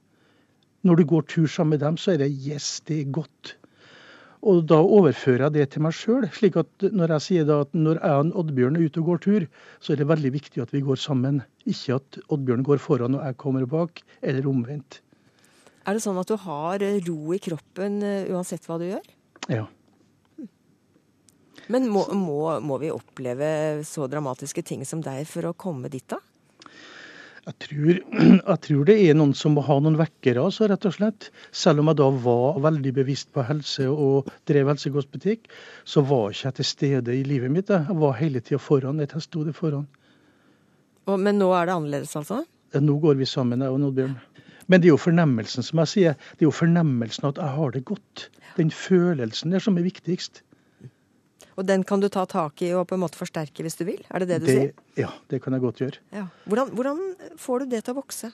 når 0.87 1.01
du 1.01 1.09
går 1.11 1.25
tur 1.27 1.49
sammen 1.51 1.75
med 1.75 1.83
dem, 1.83 1.97
så 1.99 2.15
er 2.15 2.23
det 2.23 2.31
yes, 2.31 2.79
det 2.87 3.01
er 3.03 3.17
godt. 3.19 3.57
Og 4.47 4.63
da 4.71 4.79
overfører 4.79 5.49
jeg 5.49 5.55
det 5.57 5.65
til 5.75 5.83
meg 5.83 5.97
sjøl. 5.99 6.29
Slik 6.35 6.59
at 6.61 6.85
når 6.95 7.17
jeg 7.17 7.25
sier 7.25 7.49
da 7.49 7.63
at 7.65 7.73
når 7.75 7.99
jeg 7.99 8.21
og 8.21 8.37
Oddbjørn 8.45 8.79
er 8.79 8.85
ute 8.87 9.03
og 9.03 9.11
går 9.11 9.23
tur, 9.25 9.47
så 9.83 9.93
er 9.93 10.01
det 10.01 10.07
veldig 10.13 10.33
viktig 10.37 10.63
at 10.63 10.75
vi 10.75 10.85
går 10.87 11.01
sammen. 11.03 11.41
Ikke 11.67 11.99
at 11.99 12.21
Oddbjørn 12.29 12.63
går 12.69 12.83
foran 12.83 13.19
og 13.19 13.25
jeg 13.27 13.39
kommer 13.43 13.67
bak, 13.67 14.05
eller 14.23 14.47
omvendt. 14.47 15.01
Er 15.89 15.97
det 15.97 16.05
sånn 16.05 16.21
at 16.21 16.31
du 16.31 16.37
har 16.45 16.85
ro 17.09 17.35
i 17.35 17.41
kroppen 17.43 17.99
eh, 18.05 18.31
uansett 18.31 18.67
hva 18.69 18.79
du 18.79 18.87
gjør? 18.91 19.11
Ja. 19.49 19.65
Men 21.73 21.89
må, 21.93 22.07
må, 22.17 22.41
må, 22.65 22.79
vi 22.81 22.91
oppleve 22.93 23.85
så 23.85 24.09
dramatiske 24.09 24.65
ting 24.65 24.85
som 24.89 25.03
deg 25.05 25.25
for 25.29 25.51
å 25.51 25.57
komme 25.57 25.91
dit, 25.93 26.05
da? 26.09 26.21
Jeg 27.49 27.57
tror, 27.65 28.01
jeg 28.53 28.59
tror, 28.65 28.83
det 28.89 28.97
er 29.05 29.17
noen 29.17 29.35
som 29.37 29.55
må 29.57 29.65
ha 29.65 29.79
noen 29.81 29.97
vekkere, 30.01 30.43
altså, 30.49 30.69
rett 30.69 30.89
og 30.89 30.97
slett. 30.97 31.29
Selv 31.53 31.83
om 31.83 31.93
jeg 31.93 32.01
da 32.01 32.09
var 32.25 32.61
veldig 32.65 32.93
bevisst 33.01 33.33
på 33.37 33.45
helse 33.49 33.89
og 33.89 34.29
drev 34.49 34.73
helsekostbutikk, 34.73 35.49
så 35.89 36.05
var 36.09 36.33
ikke 36.33 36.51
jeg 36.51 36.59
til 36.59 36.71
stede 36.73 37.17
i 37.17 37.25
livet 37.29 37.53
mitt. 37.53 37.73
Jeg 37.73 38.01
var 38.01 38.19
hele 38.21 38.45
tida 38.45 38.61
foran. 38.61 39.01
Jeg 39.05 39.25
sto 39.25 39.45
det 39.47 39.57
foran. 39.57 39.89
Men 41.09 41.41
nå 41.41 41.49
er 41.57 41.69
det 41.69 41.77
annerledes, 41.79 42.17
altså? 42.21 42.43
Nå 42.77 42.99
går 43.01 43.17
vi 43.17 43.29
sammen, 43.29 43.65
jeg 43.65 43.73
og 43.73 43.87
Oddbjørn. 43.89 44.19
Men 44.69 44.83
det 44.83 44.91
er 44.91 44.93
jo 44.93 45.01
fornemmelsen, 45.01 45.65
som 45.65 45.81
jeg 45.81 45.93
sier. 45.95 46.19
Det 46.37 46.45
er 46.45 46.51
jo 46.51 46.59
fornemmelsen 46.59 47.31
at 47.31 47.41
jeg 47.41 47.57
har 47.57 47.73
det 47.73 47.87
godt. 47.89 48.27
Den 48.59 48.73
følelsen 48.75 49.55
der 49.55 49.65
som 49.65 49.79
er 49.81 49.87
viktigst. 49.87 50.43
Og 51.59 51.67
den 51.67 51.85
kan 51.87 52.03
du 52.03 52.09
ta 52.13 52.25
tak 52.29 52.63
i 52.63 52.73
og 52.77 52.87
på 52.91 52.99
en 52.99 53.03
måte 53.03 53.19
forsterke 53.19 53.65
hvis 53.67 53.79
du 53.79 53.87
vil? 53.89 54.03
Er 54.11 54.23
det 54.23 54.31
det 54.31 54.43
du 54.43 54.51
det, 54.51 54.59
sier? 54.59 54.75
Ja, 54.99 55.13
det 55.31 55.43
kan 55.45 55.57
jeg 55.57 55.65
godt 55.65 55.83
gjøre. 55.83 56.05
Ja. 56.15 56.29
Hvordan, 56.47 56.75
hvordan 56.75 57.03
får 57.39 57.65
du 57.65 57.75
det 57.75 57.83
til 57.87 57.97
å 57.97 58.01
vokse? 58.03 58.31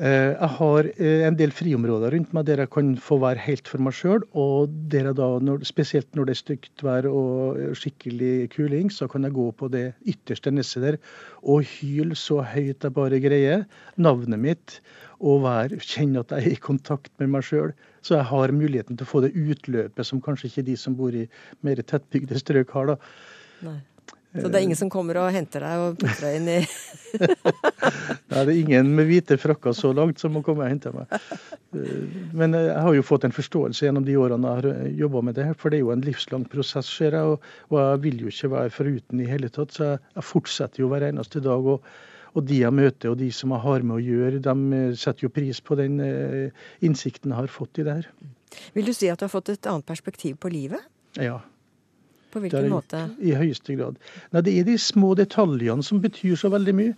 Eh, 0.00 0.32
jeg 0.32 0.48
har 0.56 0.86
eh, 0.88 1.22
en 1.26 1.36
del 1.36 1.50
friområder 1.52 2.14
rundt 2.14 2.30
meg 2.32 2.46
der 2.48 2.62
jeg 2.62 2.70
kan 2.72 2.94
få 2.96 3.18
være 3.20 3.42
helt 3.44 3.68
for 3.68 3.84
meg 3.84 3.96
sjøl. 3.96 4.24
Og 4.32 4.72
der 4.92 5.10
jeg 5.10 5.18
da, 5.20 5.28
når, 5.44 5.66
spesielt 5.68 6.08
når 6.16 6.30
det 6.30 6.36
er 6.36 6.40
stygt 6.40 6.84
vær 6.86 7.08
og 7.10 7.60
skikkelig 7.76 8.48
kuling, 8.54 8.88
så 8.88 9.08
kan 9.12 9.28
jeg 9.28 9.36
gå 9.36 9.50
på 9.52 9.68
det 9.72 9.90
ytterste 10.08 10.54
nesset 10.54 10.86
der 10.86 11.00
og 11.42 11.66
hyle 11.74 12.16
så 12.16 12.40
høyt 12.40 12.86
jeg 12.86 12.96
bare 12.96 13.20
greier 13.20 13.66
navnet 14.00 14.40
mitt. 14.40 14.78
Og 15.22 15.44
være, 15.44 15.78
kjenne 15.86 16.24
at 16.24 16.34
jeg 16.34 16.48
er 16.48 16.56
i 16.56 16.62
kontakt 16.62 17.12
med 17.22 17.30
meg 17.30 17.46
sjøl. 17.46 17.70
Så 18.02 18.16
jeg 18.16 18.26
har 18.32 18.54
muligheten 18.54 18.98
til 18.98 19.06
å 19.06 19.12
få 19.12 19.22
det 19.22 19.34
utløpet 19.38 20.08
som 20.08 20.22
kanskje 20.24 20.50
ikke 20.50 20.66
de 20.66 20.76
som 20.80 20.98
bor 20.98 21.14
i 21.14 21.28
mer 21.62 21.82
tettbygde 21.86 22.40
strøk 22.42 22.74
har. 22.74 22.94
da. 22.94 22.96
Nei. 23.68 23.78
Så 24.32 24.48
det 24.48 24.58
er 24.58 24.64
ingen 24.64 24.78
som 24.78 24.88
kommer 24.88 25.18
og 25.20 25.32
henter 25.34 25.60
deg 25.60 25.80
og 25.82 25.98
putter 26.00 26.24
deg 26.24 26.36
inn 26.38 26.46
i 26.48 26.60
Nei, 28.32 28.44
det 28.46 28.52
er 28.54 28.60
ingen 28.62 28.94
med 28.96 29.10
hvite 29.10 29.36
frakker 29.36 29.74
så 29.76 29.90
langt 29.92 30.22
som 30.22 30.32
må 30.32 30.40
komme 30.46 30.64
og 30.64 30.72
hente 30.72 30.92
meg. 30.94 31.10
Men 32.32 32.56
jeg 32.56 32.78
har 32.86 32.96
jo 32.96 33.04
fått 33.04 33.26
en 33.28 33.34
forståelse 33.36 33.84
gjennom 33.84 34.06
de 34.06 34.16
årene 34.16 34.54
jeg 34.54 34.62
har 34.62 34.86
jobba 35.02 35.22
med 35.28 35.36
det. 35.36 35.50
her, 35.50 35.58
For 35.60 35.68
det 35.68 35.78
er 35.78 35.84
jo 35.84 35.92
en 35.92 36.04
livslang 36.06 36.46
prosess, 36.48 36.88
ser 36.88 37.18
jeg. 37.18 37.36
Og, 37.68 37.76
jeg 37.76 38.00
vil 38.06 38.24
jo 38.24 38.32
ikke 38.32 38.52
være 38.54 38.72
foruten 38.72 39.20
i 39.20 39.28
hele 39.28 39.52
tatt. 39.52 39.76
Så 39.76 39.90
jeg 39.92 40.24
fortsetter 40.24 40.80
jo 40.80 40.88
hver 40.88 41.04
eneste 41.10 41.44
dag. 41.44 41.68
og 41.76 41.84
og 42.32 42.46
de 42.48 42.62
jeg 42.62 42.74
møter 42.74 43.12
og 43.12 43.18
de 43.20 43.28
som 43.34 43.52
jeg 43.52 43.64
har 43.64 43.84
med 43.86 43.98
å 43.98 44.02
gjøre, 44.02 44.40
de 44.44 44.82
setter 44.98 45.26
jo 45.26 45.32
pris 45.32 45.60
på 45.64 45.76
den 45.78 45.98
eh, 46.04 46.68
innsikten 46.84 47.32
jeg 47.32 47.42
har 47.42 47.52
fått 47.52 47.82
i 47.82 47.86
det 47.86 47.98
her. 48.00 48.10
Vil 48.76 48.88
du 48.88 48.92
si 48.96 49.10
at 49.12 49.20
du 49.20 49.26
har 49.26 49.32
fått 49.32 49.52
et 49.52 49.68
annet 49.68 49.88
perspektiv 49.88 50.38
på 50.40 50.52
livet? 50.52 50.80
Ja. 51.20 51.40
På 52.32 52.40
hvilken 52.40 52.70
måte? 52.72 53.02
I 53.20 53.34
høyeste 53.36 53.76
grad. 53.76 53.98
Nei, 54.32 54.40
Det 54.40 54.54
er 54.56 54.64
de 54.68 54.78
små 54.80 55.12
detaljene 55.18 55.84
som 55.84 56.00
betyr 56.00 56.38
så 56.40 56.48
veldig 56.52 56.74
mye. 56.78 56.96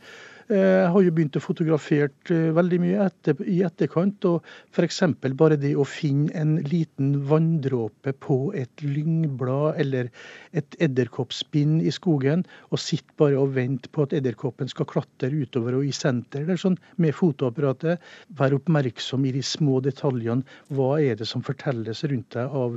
Eh, 0.53 0.57
Jeg 0.85 0.89
har 0.93 1.03
jo 1.05 1.13
begynt 1.17 1.37
å 1.39 1.41
fotografere 1.41 2.11
eh, 2.29 2.51
veldig 2.53 2.79
mye 2.83 3.05
etter, 3.07 3.39
i 3.49 3.63
etterkant. 3.65 4.25
og 4.29 4.45
F.eks. 4.77 5.01
bare 5.41 5.57
det 5.57 5.73
å 5.77 5.87
finne 5.89 6.29
en 6.37 6.59
liten 6.69 7.15
vanndråpe 7.31 8.13
på 8.21 8.53
et 8.53 8.85
lyngblad 8.85 9.81
eller 9.81 10.11
et 10.53 10.77
edderkoppspinn 10.85 11.79
i 11.81 11.93
skogen, 11.95 12.45
og 12.69 12.83
sitte 12.83 13.17
bare 13.17 13.41
og 13.41 13.55
vente 13.57 13.89
på 13.89 14.05
at 14.05 14.13
edderkoppen 14.13 14.69
skal 14.69 14.89
klatre 14.91 15.33
utover 15.33 15.79
og 15.79 15.89
i 15.89 15.95
senter 15.97 16.45
eller 16.45 16.61
sånn, 16.61 16.77
med 17.01 17.17
fotoapparatet. 17.17 18.05
Være 18.37 18.61
oppmerksom 18.61 19.25
i 19.25 19.33
de 19.33 19.43
små 19.43 19.81
detaljene. 19.81 20.45
Hva 20.69 20.99
er 21.01 21.17
det 21.17 21.31
som 21.31 21.45
fortelles 21.47 22.05
rundt 22.05 22.37
deg 22.37 22.53
av, 22.53 22.77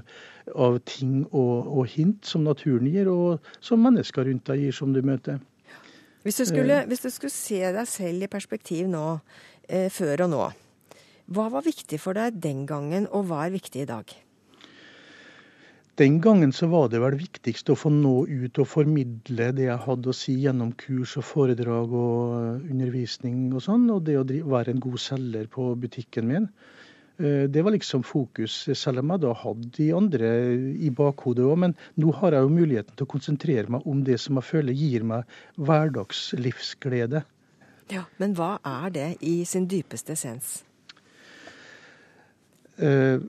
av 0.56 0.80
ting 0.88 1.26
og, 1.34 1.68
og 1.68 1.92
hint 1.92 2.24
som 2.24 2.48
naturen 2.48 2.88
gir, 2.88 3.12
og 3.12 3.44
som 3.60 3.84
mennesker 3.84 4.24
rundt 4.32 4.48
deg 4.48 4.64
gir, 4.70 4.80
som 4.80 4.96
du 4.96 5.04
møter. 5.04 5.44
Hvis 6.28 6.42
du, 6.42 6.44
skulle, 6.50 6.82
hvis 6.92 7.06
du 7.06 7.08
skulle 7.08 7.32
se 7.32 7.62
deg 7.72 7.86
selv 7.88 8.26
i 8.26 8.28
perspektiv 8.28 8.90
nå, 8.92 9.04
eh, 9.72 9.86
før 9.88 10.26
og 10.26 10.32
nå, 10.34 10.48
hva 11.32 11.46
var 11.54 11.64
viktig 11.64 12.00
for 12.04 12.20
deg 12.20 12.42
den 12.44 12.66
gangen, 12.68 13.06
og 13.16 13.30
hva 13.30 13.46
er 13.46 13.54
viktig 13.54 13.86
i 13.86 13.88
dag? 13.88 14.12
Den 15.98 16.20
gangen 16.20 16.52
så 16.52 16.68
var 16.68 16.92
det 16.92 17.00
vel 17.00 17.16
viktigst 17.16 17.72
å 17.72 17.78
få 17.80 17.94
nå 17.96 18.26
ut 18.28 18.60
og 18.60 18.68
formidle 18.68 19.48
det 19.56 19.70
jeg 19.70 19.86
hadde 19.86 20.12
å 20.12 20.18
si 20.20 20.36
gjennom 20.44 20.76
kurs 20.76 21.16
og 21.18 21.26
foredrag 21.30 21.96
og 21.96 22.36
eh, 22.42 22.68
undervisning 22.74 23.48
og 23.54 23.64
sånn, 23.64 23.88
og 23.96 24.04
det 24.12 24.20
å 24.20 24.28
være 24.28 24.76
en 24.76 24.84
god 24.84 25.00
selger 25.00 25.48
på 25.56 25.72
butikken 25.80 26.28
min. 26.28 26.52
Eh, 27.20 27.48
Det 27.50 27.64
var 27.64 27.72
liksom 27.72 28.04
fokus, 28.04 28.70
selv 28.78 29.00
om 29.00 29.10
jeg 29.16 29.22
da 29.22 29.34
hadde 29.34 29.72
de 29.78 29.88
andre 29.94 30.30
i 30.78 30.90
bakhodet 30.90 31.46
òg. 31.46 31.58
Men 31.58 31.76
nå 31.98 32.14
har 32.20 32.32
jeg 32.32 32.42
jo 32.46 32.50
muligheten 32.54 32.96
til 32.96 33.06
å 33.08 33.10
konsentrere 33.16 33.70
meg 33.70 33.88
om 33.88 34.04
det 34.04 34.20
som 34.20 34.36
jeg 34.38 34.44
føler 34.52 34.74
gir 34.74 35.04
meg 35.04 35.24
hverdagslivsglede. 35.58 37.24
Ja, 37.90 38.04
Men 38.20 38.36
hva 38.36 38.60
er 38.66 38.90
det 38.92 39.18
i 39.22 39.44
sin 39.46 39.68
dypeste 39.68 40.12
essens? 40.14 40.64
Eh, 42.78 43.20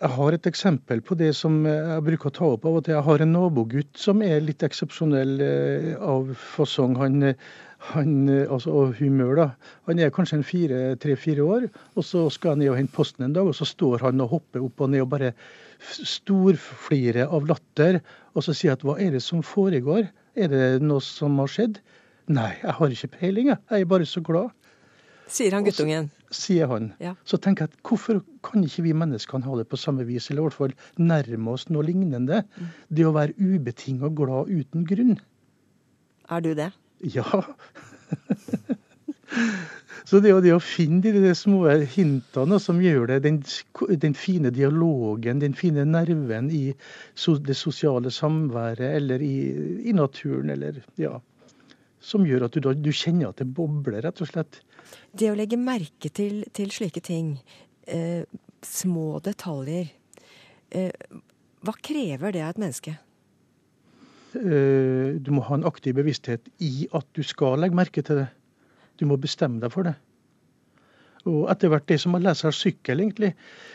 Jeg 0.00 0.10
har 0.14 0.32
et 0.32 0.46
eksempel 0.46 1.00
på 1.02 1.16
det 1.18 1.32
som 1.34 1.64
jeg 1.66 2.02
bruker 2.06 2.30
å 2.30 2.34
ta 2.36 2.44
opp 2.54 2.64
av 2.70 2.76
og 2.78 2.84
til. 2.86 2.94
Jeg 2.94 3.02
har 3.02 3.18
en 3.24 3.32
nabogutt 3.34 3.98
som 3.98 4.22
er 4.22 4.38
litt 4.40 4.62
eksepsjonell 4.62 5.40
eh, 5.42 5.96
av 5.98 6.28
fasong. 6.38 6.94
Han, 7.00 7.34
han, 7.78 8.28
eh, 8.28 8.50
altså, 8.50 8.72
og 8.74 8.96
humør, 8.98 9.34
da. 9.38 9.46
Han 9.86 9.98
er 10.02 10.10
kanskje 10.10 10.42
tre-fire 10.98 11.42
år, 11.44 11.68
og 11.94 12.04
så 12.04 12.28
skal 12.30 12.50
han 12.56 12.58
ned 12.58 12.72
og 12.72 12.76
hente 12.76 12.94
posten 12.94 13.24
en 13.24 13.32
dag, 13.32 13.46
og 13.46 13.54
så 13.54 13.64
står 13.64 14.02
han 14.02 14.20
og 14.20 14.28
hopper 14.34 14.64
opp 14.66 14.80
og 14.80 14.90
ned 14.90 15.02
og 15.02 15.10
bare 15.10 15.32
storflirer 15.78 17.28
av 17.30 17.46
latter. 17.46 18.00
Og 18.34 18.42
så 18.44 18.54
sier 18.54 18.74
at 18.74 18.82
hva 18.82 18.98
er 18.98 19.14
det 19.14 19.22
som 19.22 19.42
foregår? 19.46 20.08
Er 20.38 20.48
det 20.48 20.82
noe 20.82 21.00
som 21.04 21.38
har 21.38 21.50
skjedd? 21.50 21.78
Nei, 22.28 22.52
jeg 22.62 22.74
har 22.76 22.94
ikke 22.94 23.12
peiling, 23.14 23.52
jeg. 23.54 23.62
Jeg 23.70 23.86
er 23.86 23.92
bare 23.94 24.06
så 24.06 24.20
glad 24.20 24.50
Sier 25.28 25.52
han 25.52 25.64
guttungen. 25.64 26.10
sier 26.32 26.68
han. 26.70 26.92
Ja. 27.04 27.14
Så 27.28 27.36
tenker 27.36 27.66
jeg 27.66 27.74
at 27.74 27.82
hvorfor 27.84 28.22
kan 28.44 28.64
ikke 28.64 28.84
vi 28.86 28.94
menneskene 28.96 29.44
ha 29.44 29.56
det 29.60 29.66
på 29.68 29.76
samme 29.76 30.06
vis, 30.08 30.30
eller 30.30 30.40
i 30.40 30.46
hvert 30.46 30.56
fall 30.56 30.74
nærme 30.96 31.52
oss 31.52 31.68
noe 31.68 31.84
lignende? 31.84 32.42
Mm. 32.56 32.70
Det 32.88 33.04
å 33.04 33.12
være 33.16 33.36
ubetinga 33.36 34.08
glad 34.16 34.48
uten 34.48 34.86
grunn. 34.88 35.18
Er 36.32 36.44
du 36.44 36.54
det? 36.56 36.70
Ja. 37.00 37.42
Så 40.08 40.22
det 40.24 40.30
er 40.30 40.38
jo 40.38 40.44
det 40.44 40.52
å 40.56 40.62
finne 40.62 41.12
de, 41.12 41.32
små 41.36 41.66
hintene 41.92 42.56
som 42.62 42.78
gjør 42.80 43.10
det, 43.10 43.18
den, 43.26 43.42
den 44.00 44.14
fine 44.16 44.52
dialogen, 44.54 45.42
den 45.42 45.56
fine 45.56 45.84
nerven 45.84 46.48
i 46.54 46.70
det 47.44 47.56
sosiale 47.58 48.12
samværet 48.14 48.96
eller 49.02 49.20
i, 49.24 49.34
i 49.84 49.92
naturen, 49.92 50.54
eller 50.54 50.80
ja 50.96 51.18
Som 52.00 52.24
gjør 52.24 52.46
at 52.46 52.56
du, 52.56 52.62
da, 52.64 52.72
du 52.72 52.92
kjenner 52.94 53.34
at 53.34 53.42
det 53.42 53.50
bobler, 53.52 54.00
rett 54.06 54.22
og 54.22 54.30
slett. 54.30 54.62
Det 55.12 55.28
å 55.28 55.36
legge 55.36 55.58
merke 55.60 56.08
til, 56.14 56.44
til 56.56 56.70
slike 56.72 57.02
ting, 57.04 57.34
eh, 57.84 58.22
små 58.64 59.18
detaljer, 59.20 59.90
eh, 60.70 61.18
hva 61.66 61.74
krever 61.82 62.32
det 62.32 62.46
av 62.46 62.54
et 62.54 62.62
menneske? 62.62 62.94
Eh, 64.38 65.18
Du 65.18 65.32
må 65.34 65.42
ha 65.42 65.58
en 65.58 65.66
aktiv 65.66 65.96
bevissthet 65.98 66.46
i 66.62 66.88
at 66.94 67.06
du 67.16 67.24
skal 67.26 67.58
legge 67.58 67.76
merke 67.78 68.02
til 68.02 68.22
det. 68.22 68.28
Du 69.00 69.06
må 69.06 69.18
bestemme 69.18 69.60
deg 69.62 69.72
for 69.74 69.88
det. 69.88 69.96
Og 71.28 71.48
etter 71.50 71.68
hvert, 71.72 71.86
det 71.90 71.98
som 72.00 72.14
å 72.14 72.20
lære 72.22 72.38
seg 72.38 72.54
sykkel, 72.54 73.02
egentlig, 73.02 73.32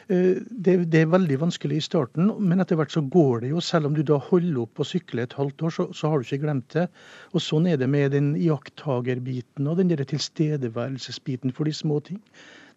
eh, 0.08 0.40
det, 0.50 0.78
det 0.94 1.04
er 1.04 1.12
veldig 1.12 1.38
vanskelig 1.42 1.78
i 1.78 1.86
starten, 1.86 2.32
men 2.40 2.64
etter 2.64 2.80
hvert 2.80 2.94
så 2.96 3.04
går 3.04 3.44
det 3.44 3.52
jo. 3.52 3.62
Selv 3.62 3.90
om 3.90 3.98
du 3.98 4.02
da 4.08 4.18
holder 4.30 4.64
opp 4.64 4.80
å 4.80 4.88
sykle 4.88 5.26
et 5.28 5.36
halvt 5.38 5.68
år, 5.68 5.76
så, 5.76 5.88
så 5.94 6.10
har 6.10 6.20
du 6.20 6.28
ikke 6.28 6.46
glemt 6.46 6.74
det. 6.74 6.88
Og 7.34 7.44
sånn 7.44 7.68
er 7.70 7.78
det 7.82 7.90
med 7.92 8.16
den 8.16 8.34
iakttagerbiten 8.40 9.70
og 9.70 9.80
den 9.82 9.92
der 9.92 10.06
tilstedeværelsesbiten 10.08 11.54
for 11.54 11.70
de 11.70 11.76
små 11.76 12.00
ting. 12.08 12.24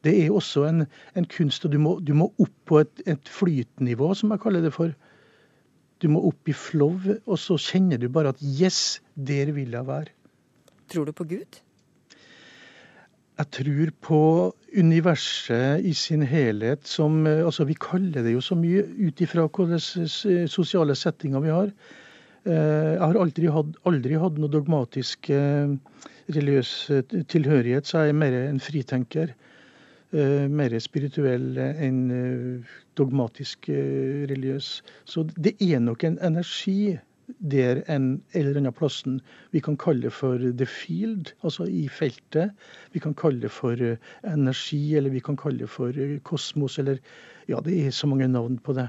Det 0.05 0.13
er 0.25 0.35
også 0.35 0.67
en, 0.69 0.85
en 1.17 1.31
kunst, 1.31 1.65
og 1.65 1.73
du 1.73 1.81
må, 1.83 1.97
du 2.05 2.13
må 2.19 2.29
opp 2.43 2.57
på 2.69 2.83
et, 2.83 3.07
et 3.07 3.31
flytnivå, 3.33 4.13
som 4.19 4.35
jeg 4.35 4.43
kaller 4.43 4.67
det 4.67 4.75
for. 4.77 4.93
Du 6.03 6.09
må 6.13 6.21
opp 6.29 6.49
i 6.51 6.55
flow, 6.57 6.99
og 7.25 7.39
så 7.41 7.57
kjenner 7.61 8.01
du 8.01 8.09
bare 8.13 8.35
at 8.35 8.43
yes, 8.43 9.01
der 9.17 9.53
vil 9.57 9.73
jeg 9.73 9.89
være. 9.89 10.13
Tror 10.93 11.09
du 11.09 11.13
på 11.17 11.25
Gud? 11.29 11.63
Jeg 13.37 13.51
tror 13.53 13.91
på 14.01 14.19
universet 14.77 15.85
i 15.85 15.93
sin 15.93 16.23
helhet 16.25 16.87
som 16.89 17.27
Altså, 17.27 17.67
vi 17.69 17.77
kaller 17.77 18.25
det 18.25 18.33
jo 18.33 18.41
så 18.41 18.57
mye 18.57 18.85
ut 18.97 19.21
ifra 19.21 19.45
hvilke 19.49 19.81
sosiale 20.49 20.97
settinger 20.97 21.45
vi 21.45 21.53
har. 21.53 21.73
Eh, 22.47 22.93
Jeg 22.95 23.03
har 23.03 23.19
aldri 23.21 23.51
hatt, 23.51 23.77
aldri 23.85 24.17
hatt 24.23 24.39
noe 24.39 24.53
dogmatisk 24.53 25.31
eh, 25.35 25.75
religiøs 26.33 26.73
eh, 26.95 27.03
tilhørighet, 27.29 27.87
så 27.87 28.07
jeg 28.07 28.15
er 28.15 28.21
mer 28.21 28.37
en 28.45 28.63
fritenker. 28.63 29.35
Eh, 30.15 30.47
Mer 30.47 30.71
spirituell 30.79 31.57
enn 31.59 32.03
eh, 32.15 32.75
dogmatisk 32.99 33.67
eh, 33.75 34.23
religiøs. 34.31 34.69
Så 35.05 35.25
det 35.35 35.57
er 35.59 35.81
nok 35.83 36.05
en 36.07 36.19
energi 36.23 36.95
der 37.43 37.81
en 37.91 38.21
eller 38.39 38.61
annen 38.61 38.75
plassen 38.77 39.17
vi 39.51 39.59
kan 39.59 39.75
kalle 39.83 40.07
det 40.07 40.13
for 40.15 40.39
the 40.39 40.67
field, 40.71 41.33
altså 41.43 41.67
i 41.67 41.89
feltet. 41.91 42.53
Vi 42.95 43.03
kan 43.03 43.17
kalle 43.19 43.43
det 43.43 43.51
for 43.51 43.75
energi, 44.23 44.95
eller 44.95 45.11
vi 45.11 45.25
kan 45.27 45.37
kalle 45.37 45.65
det 45.65 45.73
for 45.73 45.97
kosmos, 46.23 46.79
eller 46.79 47.03
Ja, 47.51 47.59
det 47.63 47.75
er 47.75 47.91
så 47.91 48.07
mange 48.07 48.29
navn 48.29 48.59
på 48.59 48.75
det. 48.75 48.89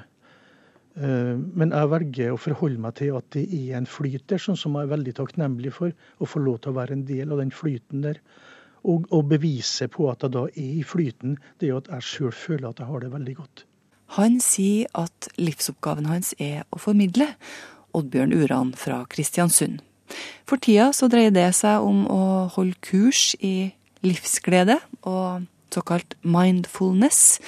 Men 0.98 1.70
jeg 1.70 1.90
velger 1.92 2.32
å 2.34 2.40
forholde 2.42 2.82
meg 2.82 2.96
til 2.98 3.14
at 3.18 3.26
det 3.36 3.44
er 3.54 3.76
en 3.78 3.86
flyt 3.86 4.24
der, 4.30 4.42
sånn 4.42 4.58
som 4.58 4.74
jeg 4.74 4.88
er 4.88 4.94
veldig 4.96 5.14
takknemlig 5.18 5.74
for. 5.74 5.94
Å 5.94 6.26
få 6.26 6.42
lov 6.42 6.58
til 6.62 6.74
å 6.74 6.78
være 6.78 6.98
en 6.98 7.06
del 7.06 7.34
av 7.34 7.42
den 7.42 7.54
flyten 7.54 8.02
der. 8.06 8.22
Og, 8.88 9.08
og 9.12 9.26
beviset 9.32 9.92
på 9.92 10.08
at 10.12 10.24
jeg 10.24 10.34
da 10.36 10.46
er 10.48 10.76
i 10.80 10.84
flyten, 10.88 11.36
det 11.60 11.72
er 11.72 11.82
at 11.82 11.90
jeg 11.92 12.08
sjøl 12.08 12.32
føler 12.32 12.70
at 12.70 12.80
jeg 12.80 12.88
har 12.88 13.04
det 13.04 13.12
veldig 13.12 13.36
godt. 13.36 13.66
Han 14.16 14.38
sier 14.40 14.88
at 14.96 15.28
livsoppgaven 15.36 16.08
hans 16.08 16.32
er 16.40 16.64
å 16.72 16.80
formidle. 16.80 17.28
Oddbjørn 17.98 18.36
Uran 18.36 18.72
fra 18.78 19.02
Kristiansund. 19.12 19.82
For 20.48 20.60
tida 20.64 20.94
så 20.96 21.10
dreier 21.12 21.34
det 21.36 21.50
seg 21.58 21.84
om 21.84 22.06
å 22.08 22.48
holde 22.54 22.80
kurs 22.86 23.34
i 23.44 23.74
livsglede, 24.06 24.78
og 25.04 25.48
såkalt 25.74 26.16
mindfulness. 26.24 27.42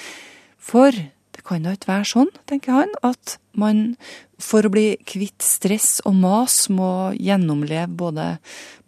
For 0.60 0.92
det 0.92 1.44
kan 1.46 1.64
da 1.64 1.72
ikke 1.76 1.94
være 1.94 2.08
sånn, 2.10 2.32
tenker 2.50 2.76
han, 2.76 2.92
at 3.06 3.38
man 3.56 3.94
for 4.40 4.66
å 4.66 4.72
bli 4.72 4.98
kvitt 5.08 5.40
stress 5.44 6.02
og 6.04 6.18
mas 6.20 6.66
må 6.72 7.14
gjennomleve 7.16 7.88
både 7.88 8.26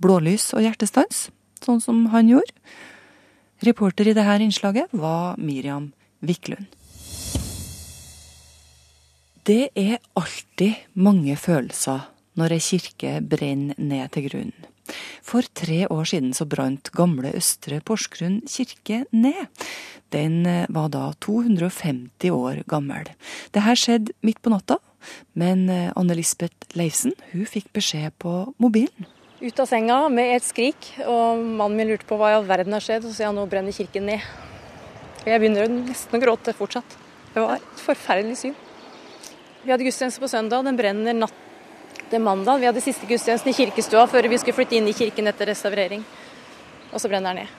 blålys 0.02 0.50
og 0.56 0.66
hjertestans, 0.66 1.30
sånn 1.66 1.82
som 1.84 2.04
han 2.12 2.30
gjorde. 2.30 2.54
Reporter 3.62 4.10
i 4.10 4.14
dette 4.16 4.38
innslaget 4.42 4.94
var 4.96 5.38
Miriam 5.38 5.92
Wiklund. 6.20 6.66
Det 9.46 9.70
er 9.74 9.98
alltid 10.14 10.84
mange 10.94 11.34
følelser 11.38 12.04
når 12.38 12.56
ei 12.56 12.62
kirke 12.62 13.16
brenner 13.26 13.78
ned 13.78 14.12
til 14.14 14.28
grunnen. 14.28 14.68
For 15.22 15.46
tre 15.54 15.84
år 15.90 16.06
siden 16.10 16.32
så 16.34 16.46
brant 16.48 16.90
gamle 16.94 17.32
Østre 17.38 17.80
Porsgrunn 17.86 18.40
kirke 18.50 19.04
ned. 19.14 19.46
Den 20.14 20.46
eh, 20.46 20.66
var 20.68 20.90
da 20.92 21.12
250 21.22 22.30
år 22.34 22.62
gammel. 22.68 23.10
Det 23.54 23.62
her 23.64 23.78
skjedde 23.78 24.14
midt 24.26 24.42
på 24.42 24.52
natta, 24.52 24.78
men 25.38 25.68
eh, 25.70 25.90
Anne-Lisbeth 25.96 26.74
Leivsen 26.78 27.14
hun 27.32 27.46
fikk 27.48 27.70
beskjed 27.74 28.14
på 28.22 28.52
mobilen. 28.62 29.08
Ut 29.42 29.58
av 29.58 29.66
senga 29.66 29.96
med 30.06 30.36
et 30.36 30.44
skrik, 30.46 30.92
og 31.02 31.40
mannen 31.42 31.74
min 31.74 31.88
lurte 31.90 32.06
på 32.06 32.14
hva 32.14 32.28
i 32.30 32.34
all 32.36 32.44
verden 32.46 32.76
har 32.76 32.84
skjedd. 32.84 33.02
Og 33.02 33.10
så 33.10 33.16
sier 33.16 33.26
han 33.32 33.34
nå 33.34 33.42
brenner 33.50 33.74
kirken 33.74 34.04
ned. 34.06 34.22
Og 35.24 35.30
jeg 35.32 35.42
begynner 35.42 35.72
nesten 35.72 36.14
å 36.14 36.20
gråte 36.22 36.54
fortsatt. 36.54 36.94
Det 37.32 37.42
var 37.42 37.56
et 37.56 37.82
forferdelig 37.82 38.36
syn. 38.38 38.54
Vi 39.64 39.72
hadde 39.72 39.82
gudstjeneste 39.88 40.22
på 40.22 40.30
søndag, 40.30 40.62
den 40.62 40.78
brenner 40.78 41.16
natt 41.16 41.34
til 42.12 42.22
mandag. 42.22 42.62
Vi 42.62 42.68
hadde 42.70 42.84
siste 42.84 43.08
gudstjenesten 43.10 43.50
i 43.50 43.56
kirkestua 43.56 44.06
før 44.10 44.30
vi 44.30 44.38
skulle 44.38 44.60
flytte 44.60 44.78
inn 44.78 44.86
i 44.86 44.94
kirken 44.94 45.26
etter 45.32 45.50
restaurering. 45.50 46.06
Og 46.92 47.02
så 47.02 47.10
brenner 47.10 47.34
den 47.34 47.42
ned. 47.42 47.58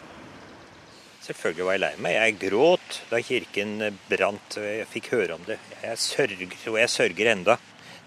Selvfølgelig 1.27 1.67
var 1.67 1.75
jeg 1.75 1.83
lei 1.83 1.93
meg. 2.05 2.15
Jeg 2.15 2.39
gråt 2.45 3.01
da 3.11 3.19
kirken 3.27 3.75
brant 4.07 4.59
og 4.59 4.71
jeg 4.71 4.87
fikk 4.95 5.11
høre 5.17 5.35
om 5.35 5.43
det. 5.51 5.59
Jeg 5.83 5.99
sørger, 6.07 6.57
og 6.71 6.79
jeg 6.79 6.95
sørger 6.95 7.33
enda. 7.35 7.59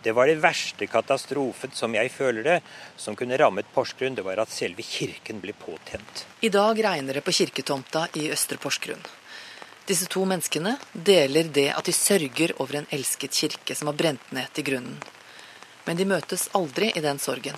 Det 0.07 0.15
var 0.15 0.31
det 0.31 0.39
verste 0.39 0.87
katastrofen, 0.87 1.75
som 1.75 1.95
jeg 1.99 2.13
føler 2.15 2.47
det, 2.47 2.57
som 2.97 3.19
kunne 3.19 3.39
rammet 3.41 3.67
Porsgrunn. 3.75 4.15
Det 4.15 4.23
var 4.23 4.39
at 4.39 4.55
selve 4.55 4.87
kirken 4.87 5.43
ble 5.43 5.55
påtent. 5.59 6.23
I 6.47 6.53
dag 6.55 6.79
regner 6.87 7.19
det 7.19 7.25
på 7.27 7.35
kirketomta 7.35 8.07
i 8.15 8.29
Østre 8.31 8.61
Porsgrunn. 8.63 9.03
Disse 9.87 10.07
to 10.11 10.23
menneskene 10.27 10.77
deler 10.95 11.51
det 11.51 11.69
at 11.75 11.91
de 11.91 11.95
sørger 11.95 12.55
over 12.63 12.79
en 12.81 12.89
elsket 12.95 13.35
kirke 13.35 13.75
som 13.75 13.91
har 13.91 13.99
brent 13.99 14.33
ned 14.35 14.51
til 14.55 14.71
grunnen 14.71 14.99
men 15.87 15.97
de 15.97 16.07
møtes 16.09 16.49
aldri 16.59 16.91
i 16.95 17.03
den 17.03 17.19
sorgen. 17.23 17.57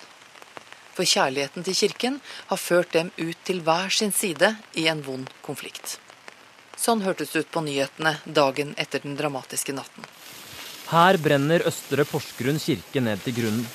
For 0.96 1.06
kjærligheten 1.06 1.64
til 1.64 1.76
kirken 1.78 2.20
har 2.50 2.60
ført 2.60 2.92
dem 2.92 3.10
ut 3.16 3.38
til 3.46 3.62
hver 3.64 3.92
sin 3.94 4.12
side 4.12 4.54
i 4.74 4.88
en 4.92 5.02
vond 5.06 5.30
konflikt. 5.46 5.96
Sånn 6.78 7.02
hørtes 7.02 7.32
det 7.32 7.44
ut 7.44 7.52
på 7.54 7.62
nyhetene 7.64 8.18
dagen 8.24 8.74
etter 8.78 9.02
den 9.02 9.16
dramatiske 9.18 9.74
natten. 9.74 10.04
Her 10.88 11.18
brenner 11.20 11.60
Østre 11.68 12.06
Porsgrunn 12.08 12.56
kirke 12.62 13.02
ned 13.04 13.20
til 13.20 13.34
grunnen. 13.36 13.66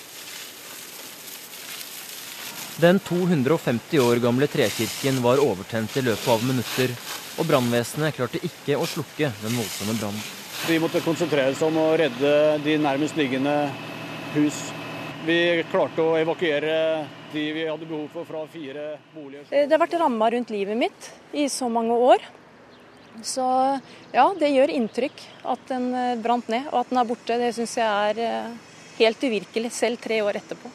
Den 2.82 2.98
250 3.06 4.00
år 4.02 4.22
gamle 4.24 4.48
trekirken 4.50 5.20
var 5.22 5.42
overtent 5.44 5.94
i 6.00 6.02
løpet 6.08 6.32
av 6.34 6.42
minutter, 6.42 6.96
og 7.38 7.46
brannvesenet 7.46 8.18
klarte 8.18 8.42
ikke 8.42 8.80
å 8.82 8.90
slukke 8.90 9.30
den 9.44 9.60
voldsomme 9.60 9.94
brannen. 10.00 10.26
Vi 10.66 10.80
måtte 10.82 11.04
konsentrere 11.06 11.54
oss 11.54 11.62
om 11.62 11.78
å 11.78 11.92
redde 12.02 12.34
de 12.66 12.80
nærmest 12.82 13.20
liggende 13.20 13.60
hus. 14.34 14.64
Vi 15.28 15.38
klarte 15.70 16.02
å 16.02 16.18
evakuere 16.18 16.78
de 17.34 17.44
vi 17.54 17.68
hadde 17.68 17.86
behov 17.90 18.08
for 18.16 18.26
fra 18.26 18.42
fire 18.50 18.96
boliger. 19.14 19.46
Eh, 19.52 19.68
det 19.68 19.78
har 19.78 19.86
vært 19.86 20.00
ramma 20.02 20.34
rundt 20.34 20.50
livet 20.54 20.82
mitt 20.82 21.12
i 21.30 21.46
så 21.46 21.70
mange 21.70 21.94
år. 21.94 22.26
Så 23.22 23.46
ja, 24.14 24.26
det 24.40 24.50
gjør 24.54 24.74
inntrykk 24.74 25.26
at 25.54 25.68
den 25.70 25.92
eh, 25.96 26.16
brant 26.22 26.50
ned. 26.52 26.70
Og 26.72 26.82
at 26.82 26.94
den 26.94 27.02
er 27.02 27.10
borte, 27.10 27.38
det 27.40 27.52
syns 27.56 27.76
jeg 27.78 28.14
er 28.14 28.24
eh, 28.24 28.72
helt 29.00 29.28
uvirkelig, 29.28 29.72
selv 29.74 30.02
tre 30.02 30.22
år 30.26 30.42
etterpå. 30.42 30.72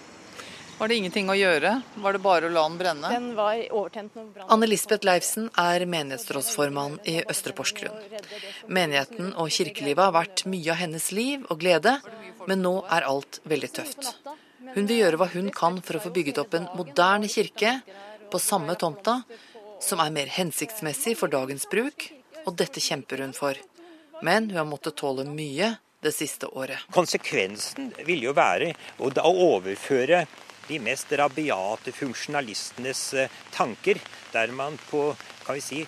Var 0.78 0.90
det 0.90 0.96
ingenting 1.00 1.26
å 1.26 1.34
gjøre? 1.34 1.72
Var 1.98 2.14
det 2.14 2.20
bare 2.22 2.46
å 2.46 2.52
la 2.54 2.62
den 2.68 2.76
brenne? 2.78 3.08
Den 3.10 3.32
var 3.34 3.58
overtent 3.74 4.14
når 4.14 4.28
den. 4.30 4.44
Anne 4.54 4.66
Lisbeth 4.68 5.06
Leifsen 5.08 5.48
er 5.58 5.82
menighetsrådsformann 5.90 7.00
i 7.10 7.16
Østre 7.26 7.50
Porsgrunn. 7.58 7.96
Menigheten 8.70 9.32
og 9.34 9.50
kirkelivet 9.56 10.04
har 10.04 10.14
vært 10.14 10.44
mye 10.46 10.70
av 10.70 10.78
hennes 10.78 11.08
liv 11.10 11.42
og 11.50 11.58
glede, 11.64 11.96
men 12.46 12.62
nå 12.62 12.76
er 12.94 13.08
alt 13.10 13.40
veldig 13.50 13.72
tøft. 13.74 14.12
Hun 14.76 14.86
vil 14.86 15.00
gjøre 15.00 15.18
hva 15.18 15.28
hun 15.32 15.50
kan 15.50 15.80
for 15.82 15.98
å 15.98 16.04
få 16.04 16.12
bygget 16.14 16.38
opp 16.44 16.54
en 16.54 16.70
moderne 16.78 17.26
kirke 17.32 17.80
på 18.30 18.38
samme 18.38 18.78
tomta, 18.78 19.18
som 19.82 19.98
er 20.04 20.14
mer 20.14 20.30
hensiktsmessig 20.30 21.16
for 21.18 21.32
dagens 21.32 21.66
bruk, 21.72 22.06
og 22.48 22.56
dette 22.58 22.82
kjemper 22.82 23.22
hun 23.24 23.36
for. 23.36 23.58
Men 24.24 24.48
hun 24.50 24.58
har 24.62 24.68
måttet 24.68 24.96
tåle 24.98 25.26
mye 25.28 25.76
det 26.02 26.12
siste 26.14 26.48
året. 26.48 26.88
Konsekvensen 26.94 27.92
vil 28.06 28.24
jo 28.28 28.34
være 28.36 28.72
å 28.98 29.10
overføre 29.30 30.24
de 30.68 30.78
mest 30.84 31.12
rabiate 31.16 31.94
funksjonalistenes 31.96 33.02
eh, 33.16 33.32
tanker, 33.54 34.00
der 34.34 34.52
man 34.52 34.76
på 34.90 35.08
kan 35.46 35.56
vi 35.56 35.64
si, 35.64 35.86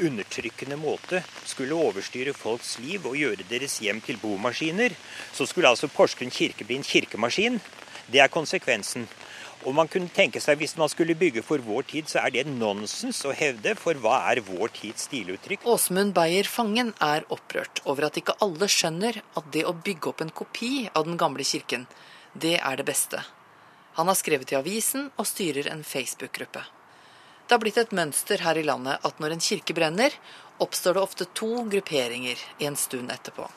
undertrykkende 0.00 0.78
måte 0.80 1.20
skulle 1.46 1.76
overstyre 1.76 2.32
folks 2.34 2.78
liv 2.82 3.04
og 3.06 3.18
gjøre 3.18 3.46
deres 3.50 3.76
hjem 3.84 4.00
til 4.02 4.18
bomaskiner, 4.22 4.94
så 5.32 5.46
skulle 5.46 5.70
altså 5.70 5.90
Porsgrunn 5.92 6.32
kirke 6.34 6.66
bli 6.66 6.80
en 6.80 6.88
kirkemaskin. 6.88 7.60
Det 8.10 8.24
er 8.24 8.32
konsekvensen. 8.32 9.06
Og 9.64 9.72
man 9.72 9.88
kunne 9.88 10.12
tenke 10.12 10.40
seg, 10.44 10.58
Hvis 10.60 10.76
man 10.76 10.90
skulle 10.92 11.16
bygge 11.16 11.42
for 11.42 11.58
vår 11.58 11.86
tid, 11.88 12.08
så 12.08 12.20
er 12.20 12.34
det 12.34 12.46
nonsens 12.46 13.22
å 13.24 13.32
hevde, 13.32 13.74
for 13.80 13.96
hva 13.96 14.20
er 14.32 14.42
vår 14.44 14.68
tids 14.76 15.08
stiluttrykk? 15.08 15.64
Åsmund 15.64 16.12
Beyer 16.16 16.44
Fangen 16.44 16.92
er 17.00 17.24
opprørt 17.32 17.80
over 17.88 18.08
at 18.08 18.20
ikke 18.20 18.36
alle 18.44 18.68
skjønner 18.68 19.22
at 19.22 19.50
det 19.52 19.64
å 19.64 19.72
bygge 19.72 20.12
opp 20.12 20.20
en 20.20 20.34
kopi 20.42 20.88
av 20.92 21.08
den 21.08 21.16
gamle 21.16 21.46
kirken, 21.48 21.88
det 22.34 22.58
er 22.60 22.76
det 22.76 22.86
beste. 22.88 23.22
Han 23.96 24.10
har 24.10 24.18
skrevet 24.18 24.52
i 24.52 24.58
avisen 24.58 25.10
og 25.16 25.28
styrer 25.30 25.70
en 25.72 25.84
Facebook-gruppe. 25.86 26.64
Det 27.44 27.52
har 27.52 27.60
blitt 27.60 27.78
et 27.80 27.92
mønster 27.92 28.40
her 28.40 28.56
i 28.56 28.64
landet 28.64 29.04
at 29.04 29.18
når 29.20 29.34
en 29.34 29.42
kirke 29.44 29.76
brenner, 29.76 30.14
oppstår 30.62 30.96
det 30.96 31.02
ofte 31.02 31.26
to 31.36 31.64
grupperinger 31.68 32.40
en 32.62 32.76
stund 32.78 33.10
etterpå. 33.12 33.48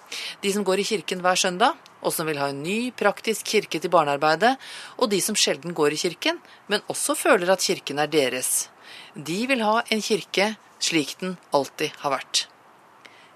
De 0.42 0.52
som 0.52 0.66
går 0.68 0.82
i 0.82 0.88
kirken 0.90 1.22
hver 1.24 1.40
søndag, 1.40 1.78
og 2.02 2.14
som 2.14 2.28
vil 2.28 2.40
ha 2.42 2.50
en 2.52 2.64
ny, 2.66 2.92
praktisk 2.98 3.48
kirke 3.48 3.80
til 3.80 3.94
barnearbeidet, 3.94 4.56
og 4.98 5.12
de 5.14 5.22
som 5.24 5.38
sjelden 5.38 5.76
går 5.78 5.96
i 5.96 6.02
kirken, 6.02 6.42
men 6.68 6.84
også 6.92 7.16
føler 7.16 7.54
at 7.54 7.64
kirken 7.64 8.02
er 8.02 8.12
deres. 8.12 8.68
De 9.14 9.40
vil 9.48 9.64
ha 9.64 9.80
en 9.94 10.04
kirke 10.04 10.56
slik 10.84 11.16
den 11.22 11.38
alltid 11.56 11.96
har 12.04 12.18
vært. 12.18 12.48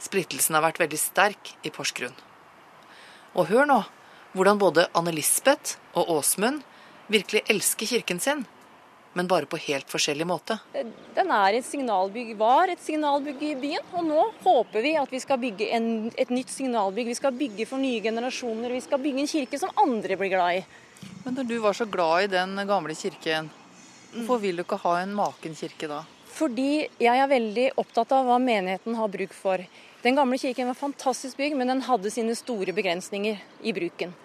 Splittelsen 0.01 0.57
har 0.57 0.65
vært 0.65 0.81
veldig 0.81 0.99
sterk 0.99 1.53
i 1.63 1.71
Porsgrunn. 1.73 2.15
Og 3.37 3.47
hør 3.51 3.67
nå 3.69 3.83
hvordan 4.35 4.59
både 4.59 4.87
Anne 4.95 5.13
Lisbeth 5.15 5.77
og 5.97 6.09
Åsmund 6.17 6.61
virkelig 7.11 7.43
elsker 7.51 7.89
kirken 7.89 8.19
sin, 8.23 8.45
men 9.13 9.27
bare 9.27 9.45
på 9.49 9.59
helt 9.59 9.89
forskjellig 9.91 10.25
måte. 10.27 10.57
Den 10.71 11.31
er 11.35 11.57
et 11.57 11.67
signalbygg, 11.67 12.35
var 12.39 12.71
et 12.71 12.83
signalbygg 12.83 13.41
i 13.43 13.55
byen, 13.59 13.89
og 13.91 14.05
nå 14.07 14.27
håper 14.43 14.85
vi 14.85 14.93
at 14.99 15.11
vi 15.11 15.19
skal 15.23 15.41
bygge 15.41 15.67
en, 15.75 15.89
et 16.15 16.31
nytt 16.31 16.53
signalbygg. 16.53 17.11
Vi 17.11 17.17
skal 17.19 17.35
bygge 17.35 17.67
for 17.67 17.81
nye 17.81 17.99
generasjoner, 18.03 18.71
vi 18.71 18.83
skal 18.83 19.03
bygge 19.03 19.25
en 19.25 19.31
kirke 19.33 19.59
som 19.59 19.73
andre 19.83 20.17
blir 20.19 20.31
glad 20.31 20.61
i. 20.61 20.63
Men 21.25 21.35
når 21.37 21.49
du 21.49 21.57
var 21.63 21.75
så 21.77 21.85
glad 21.89 22.29
i 22.29 22.31
den 22.31 22.55
gamle 22.69 22.95
kirken, 22.95 23.51
hvorfor 24.13 24.41
vil 24.43 24.59
du 24.59 24.65
ikke 24.65 24.79
ha 24.85 24.97
en 25.01 25.15
maken 25.17 25.55
kirke 25.57 25.91
da? 25.91 26.01
Fordi 26.31 26.87
jeg 27.01 27.19
er 27.19 27.27
veldig 27.27 27.67
opptatt 27.81 28.13
av 28.15 28.27
hva 28.29 28.37
menigheten 28.39 28.95
har 28.95 29.11
bruk 29.11 29.33
for. 29.35 29.61
Den 30.01 30.15
gamle 30.17 30.39
kirken 30.39 30.71
var 30.71 30.79
fantastisk 30.79 31.37
bygg, 31.37 31.57
men 31.59 31.69
den 31.69 31.83
hadde 31.85 32.09
sine 32.13 32.33
store 32.39 32.73
begrensninger 32.73 33.41
i 33.67 33.73
bruken. 33.75 34.15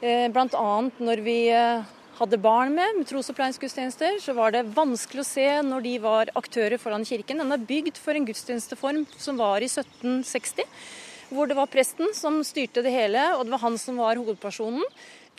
Eh, 0.00 0.28
Bl.a. 0.30 0.68
når 1.02 1.22
vi 1.26 1.38
eh, 1.50 1.82
hadde 2.18 2.38
barn 2.42 2.74
med, 2.74 2.96
med 2.98 3.06
trosopplæringsgudstjenester, 3.06 4.16
så 4.22 4.34
var 4.34 4.54
det 4.54 4.64
vanskelig 4.74 5.22
å 5.22 5.28
se 5.28 5.46
når 5.62 5.84
de 5.84 5.92
var 6.02 6.32
aktører 6.38 6.80
foran 6.80 7.06
kirken. 7.06 7.38
Den 7.42 7.54
er 7.54 7.68
bygd 7.68 8.00
for 8.02 8.18
en 8.18 8.26
gudstjenesteform 8.26 9.04
som 9.20 9.38
var 9.38 9.62
i 9.62 9.70
1760, 9.70 10.66
hvor 11.30 11.46
det 11.46 11.58
var 11.58 11.70
presten 11.70 12.10
som 12.16 12.40
styrte 12.46 12.82
det 12.82 12.94
hele, 12.94 13.22
og 13.36 13.44
det 13.46 13.54
var 13.54 13.64
han 13.66 13.78
som 13.78 14.00
var 14.02 14.18
hovedpersonen. 14.18 14.82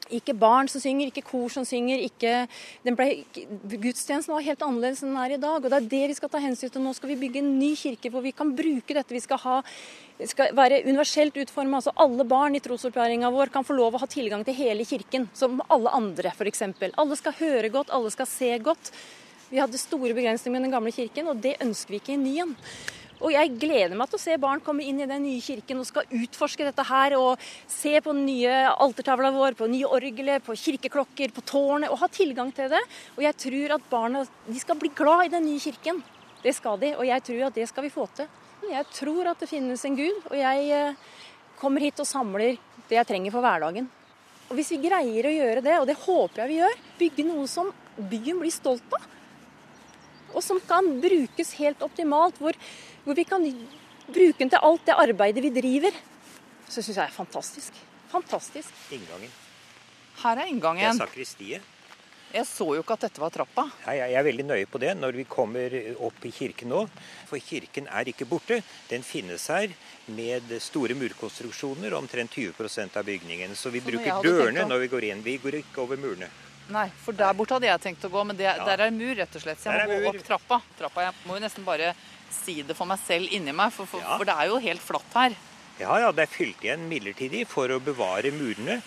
Ikke 0.09 0.33
barn 0.33 0.69
som 0.71 0.81
synger, 0.81 1.11
ikke 1.11 1.25
kor 1.27 1.51
som 1.53 1.65
synger. 1.67 2.01
ikke, 2.07 2.47
ble, 2.83 3.07
Gudstjenesten 3.69 4.33
var 4.33 4.45
helt 4.45 4.63
annerledes 4.65 5.03
enn 5.03 5.13
den 5.13 5.21
er 5.21 5.35
i 5.35 5.41
dag. 5.41 5.59
og 5.61 5.69
Det 5.69 5.77
er 5.77 5.89
det 5.93 6.03
vi 6.09 6.17
skal 6.17 6.31
ta 6.33 6.41
hensyn 6.41 6.71
til. 6.73 6.81
Nå 6.81 6.93
skal 6.97 7.11
vi 7.13 7.19
bygge 7.21 7.43
en 7.43 7.53
ny 7.59 7.75
kirke 7.77 8.11
hvor 8.13 8.25
vi 8.25 8.33
kan 8.33 8.55
bruke 8.55 8.97
dette. 8.97 9.13
Vi 9.13 9.21
skal, 9.23 9.41
ha, 9.45 9.61
skal 10.25 10.55
være 10.57 10.81
universelt 10.87 11.37
utforma. 11.37 11.77
Altså 11.77 11.93
alle 11.95 12.25
barn 12.25 12.57
i 12.57 12.63
trosopplæringa 12.63 13.31
vår 13.33 13.53
kan 13.53 13.67
få 13.67 13.77
lov 13.77 13.95
å 13.95 14.03
ha 14.03 14.09
tilgang 14.09 14.45
til 14.47 14.57
hele 14.57 14.87
kirken, 14.87 15.29
som 15.33 15.61
alle 15.69 15.93
andre 15.93 16.33
f.eks. 16.33 16.65
Alle 16.89 17.19
skal 17.19 17.37
høre 17.39 17.73
godt, 17.73 17.93
alle 17.93 18.13
skal 18.13 18.29
se 18.29 18.53
godt. 18.65 18.93
Vi 19.49 19.57
hadde 19.57 19.81
store 19.81 20.13
begrensninger 20.13 20.53
med 20.53 20.67
den 20.67 20.73
gamle 20.73 20.93
kirken, 20.93 21.29
og 21.31 21.41
det 21.41 21.55
ønsker 21.63 21.95
vi 21.95 22.01
ikke 22.01 22.13
i 22.13 22.21
ny 22.21 22.35
en. 22.43 22.57
Og 23.19 23.33
jeg 23.33 23.51
gleder 23.59 23.97
meg 23.99 24.07
til 24.07 24.15
å 24.15 24.21
se 24.21 24.35
barn 24.39 24.61
komme 24.63 24.85
inn 24.87 25.01
i 25.03 25.07
den 25.09 25.25
nye 25.25 25.41
kirken 25.43 25.81
og 25.81 25.87
skal 25.89 26.07
utforske 26.15 26.63
dette 26.63 26.85
her. 26.87 27.17
Og 27.19 27.41
se 27.67 27.91
på 27.99 28.13
den 28.15 28.23
nye 28.29 28.53
altertavla 28.71 29.33
vår, 29.35 29.57
på 29.59 29.67
nye 29.71 29.89
orgelet, 29.89 30.45
på 30.45 30.55
kirkeklokker, 30.55 31.33
på 31.35 31.43
tårnet. 31.51 31.91
Og 31.91 31.99
ha 31.99 32.07
tilgang 32.13 32.53
til 32.55 32.71
det. 32.71 32.81
Og 33.17 33.25
jeg 33.25 33.39
tror 33.43 33.75
at 33.75 33.89
barna 33.91 34.23
de 34.47 34.61
skal 34.61 34.79
bli 34.79 34.93
glad 34.95 35.27
i 35.27 35.33
den 35.35 35.47
nye 35.49 35.59
kirken. 35.63 35.99
Det 36.39 36.55
skal 36.55 36.79
de, 36.79 36.93
og 36.95 37.03
jeg 37.03 37.23
tror 37.27 37.49
at 37.49 37.57
det 37.59 37.67
skal 37.67 37.83
vi 37.83 37.91
få 37.91 38.07
til. 38.15 38.29
Jeg 38.69 38.85
tror 38.95 39.27
at 39.31 39.41
det 39.43 39.49
finnes 39.49 39.83
en 39.87 39.95
gud, 39.97 40.23
og 40.29 40.35
jeg 40.39 40.71
eh, 40.71 41.07
kommer 41.59 41.83
hit 41.83 41.99
og 41.99 42.07
samler 42.07 42.55
det 42.87 42.95
jeg 42.95 43.07
trenger 43.07 43.33
for 43.35 43.43
hverdagen. 43.43 43.89
Og 44.49 44.55
Hvis 44.57 44.71
vi 44.73 44.79
greier 44.87 45.27
å 45.27 45.33
gjøre 45.33 45.63
det, 45.65 45.75
og 45.81 45.87
det 45.89 45.99
håper 45.99 46.43
jeg 46.43 46.51
vi 46.51 46.59
gjør, 46.61 46.83
bygge 47.01 47.25
noe 47.27 47.47
som 47.51 47.73
byen 47.99 48.39
blir 48.39 48.53
stolt 48.53 48.95
av, 48.95 49.07
og 50.33 50.43
som 50.45 50.59
kan 50.67 50.87
brukes 51.01 51.53
helt 51.59 51.81
optimalt, 51.85 52.37
hvor, 52.41 52.53
hvor 53.05 53.17
vi 53.17 53.25
kan 53.27 53.45
bruke 54.09 54.37
den 54.39 54.49
til 54.53 54.61
alt 54.61 54.85
det 54.85 54.97
arbeidet 54.97 55.43
vi 55.43 55.53
driver, 55.53 55.95
så 56.69 56.81
syns 56.81 56.97
jeg 56.97 57.05
er 57.07 57.15
fantastisk. 57.15 57.73
Fantastisk. 58.11 58.69
Inngangen. 58.93 59.31
Her 60.23 60.31
er 60.31 60.35
Det 60.35 60.47
er 60.47 60.53
inngangen. 60.53 60.97
sakristiet. 60.97 61.61
Jeg 62.29 62.45
så 62.45 62.65
jo 62.75 62.81
ikke 62.83 62.93
at 62.93 63.05
dette 63.07 63.21
var 63.21 63.31
trappa. 63.33 63.63
Nei, 63.87 63.95
jeg 63.97 64.13
er 64.13 64.25
veldig 64.27 64.43
nøye 64.45 64.65
på 64.69 64.77
det 64.77 64.91
når 64.99 65.15
vi 65.17 65.23
kommer 65.25 65.73
opp 66.05 66.25
i 66.25 66.29
kirken 66.29 66.69
nå. 66.69 66.83
For 67.25 67.41
kirken 67.41 67.87
er 67.89 68.05
ikke 68.11 68.27
borte. 68.29 68.59
Den 68.89 69.01
finnes 69.01 69.47
her 69.49 69.73
med 70.13 70.51
store 70.61 70.93
murkonstruksjoner, 70.93 71.95
omtrent 71.97 72.29
20% 72.37 72.99
av 73.01 73.07
bygningen. 73.07 73.55
Så 73.57 73.71
vi 73.73 73.81
Som 73.81 73.89
bruker 73.89 74.21
dørene 74.21 74.67
når 74.69 74.85
vi 74.85 74.91
går 74.93 75.09
inn. 75.09 75.23
Vi 75.25 75.37
går 75.41 75.57
ikke 75.63 75.81
over 75.81 75.97
murene. 75.97 76.29
Nei, 76.69 76.85
for 77.01 77.17
der 77.17 77.33
borte 77.33 77.57
hadde 77.57 77.69
jeg 77.69 77.81
tenkt 77.81 78.05
å 78.05 78.11
gå, 78.13 78.23
men 78.29 78.37
det, 78.37 78.49
der 78.65 78.85
er 78.85 78.93
mur, 78.93 79.15
rett 79.17 79.35
og 79.35 79.41
slett. 79.41 79.61
Så 79.61 79.73
jeg 79.73 79.89
må 79.89 79.99
gå 80.03 80.11
opp 80.13 80.25
trappa. 80.25 80.59
trappa. 80.77 81.07
Jeg 81.07 81.15
må 81.25 81.37
jo 81.37 81.43
nesten 81.43 81.65
bare 81.65 81.93
si 82.29 82.59
det 82.61 82.75
for 82.77 82.89
meg 82.89 83.01
selv 83.01 83.31
inni 83.33 83.55
meg, 83.55 83.73
for, 83.73 83.89
for, 83.89 84.05
for 84.05 84.29
det 84.29 84.35
er 84.37 84.51
jo 84.51 84.59
helt 84.61 84.83
flatt 84.85 85.17
her. 85.17 85.37
Ja, 85.79 85.95
ja, 86.03 86.11
det 86.13 86.25
er 86.25 86.33
fylt 86.33 86.61
igjen 86.65 86.85
midlertidig 86.91 87.45
for 87.49 87.71
å 87.71 87.79
bevare 87.81 88.33
murene. 88.35 88.81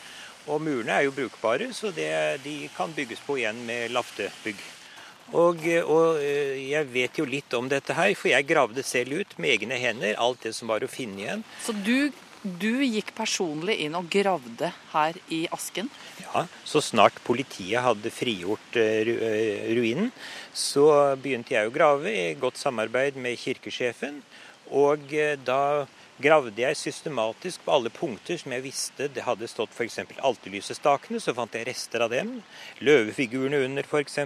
Og 0.50 0.62
murene 0.62 0.98
er 0.98 1.06
jo 1.06 1.14
brukbare, 1.16 1.70
så 1.74 1.90
det, 1.94 2.12
de 2.44 2.68
kan 2.76 2.92
bygges 2.94 3.22
på 3.26 3.38
igjen 3.40 3.62
med 3.66 3.92
laftebygg. 3.94 4.62
Og, 5.32 5.62
og 5.86 6.18
eh, 6.20 6.58
jeg 6.68 6.88
vet 6.92 7.18
jo 7.18 7.24
litt 7.28 7.54
om 7.56 7.70
dette 7.70 7.94
her, 7.96 8.12
for 8.18 8.32
jeg 8.32 8.48
gravde 8.48 8.82
selv 8.84 9.22
ut 9.22 9.38
med 9.40 9.54
egne 9.54 9.78
hender 9.80 10.18
alt 10.20 10.42
det 10.44 10.52
som 10.56 10.68
var 10.68 10.84
å 10.84 10.90
finne 10.90 11.22
igjen. 11.22 11.44
Så 11.64 11.74
du, 11.86 12.10
du 12.42 12.82
gikk 12.82 13.12
personlig 13.14 13.78
inn 13.84 13.94
og 13.94 14.08
gravde 14.10 14.72
her 14.92 15.18
i 15.30 15.44
asken? 15.54 15.90
Ja, 16.22 16.46
Så 16.64 16.82
snart 16.82 17.20
politiet 17.24 17.82
hadde 17.84 18.10
frigjort 18.10 18.78
eh, 18.78 19.08
eh, 19.08 19.68
ruinen, 19.76 20.10
så 20.52 21.14
begynte 21.22 21.54
jeg 21.54 21.68
å 21.68 21.74
grave 21.74 22.10
i 22.10 22.34
godt 22.34 22.58
samarbeid 22.58 23.16
med 23.16 23.38
kirkesjefen. 23.38 24.22
Og 24.72 25.12
eh, 25.14 25.36
da 25.38 25.86
gravde 26.22 26.62
jeg 26.62 26.78
systematisk 26.78 27.62
på 27.64 27.74
alle 27.74 27.90
punkter 27.94 28.38
som 28.38 28.52
jeg 28.54 28.64
visste 28.66 29.08
det 29.10 29.24
hadde 29.26 29.48
stått 29.50 29.74
f.eks. 29.74 30.00
alterlysestakene, 30.18 31.20
så 31.22 31.34
fant 31.36 31.54
jeg 31.54 31.66
rester 31.68 32.04
av 32.04 32.12
dem. 32.12 32.40
Løvefigurene 32.82 33.62
under 33.66 33.86
f.eks. 33.86 34.18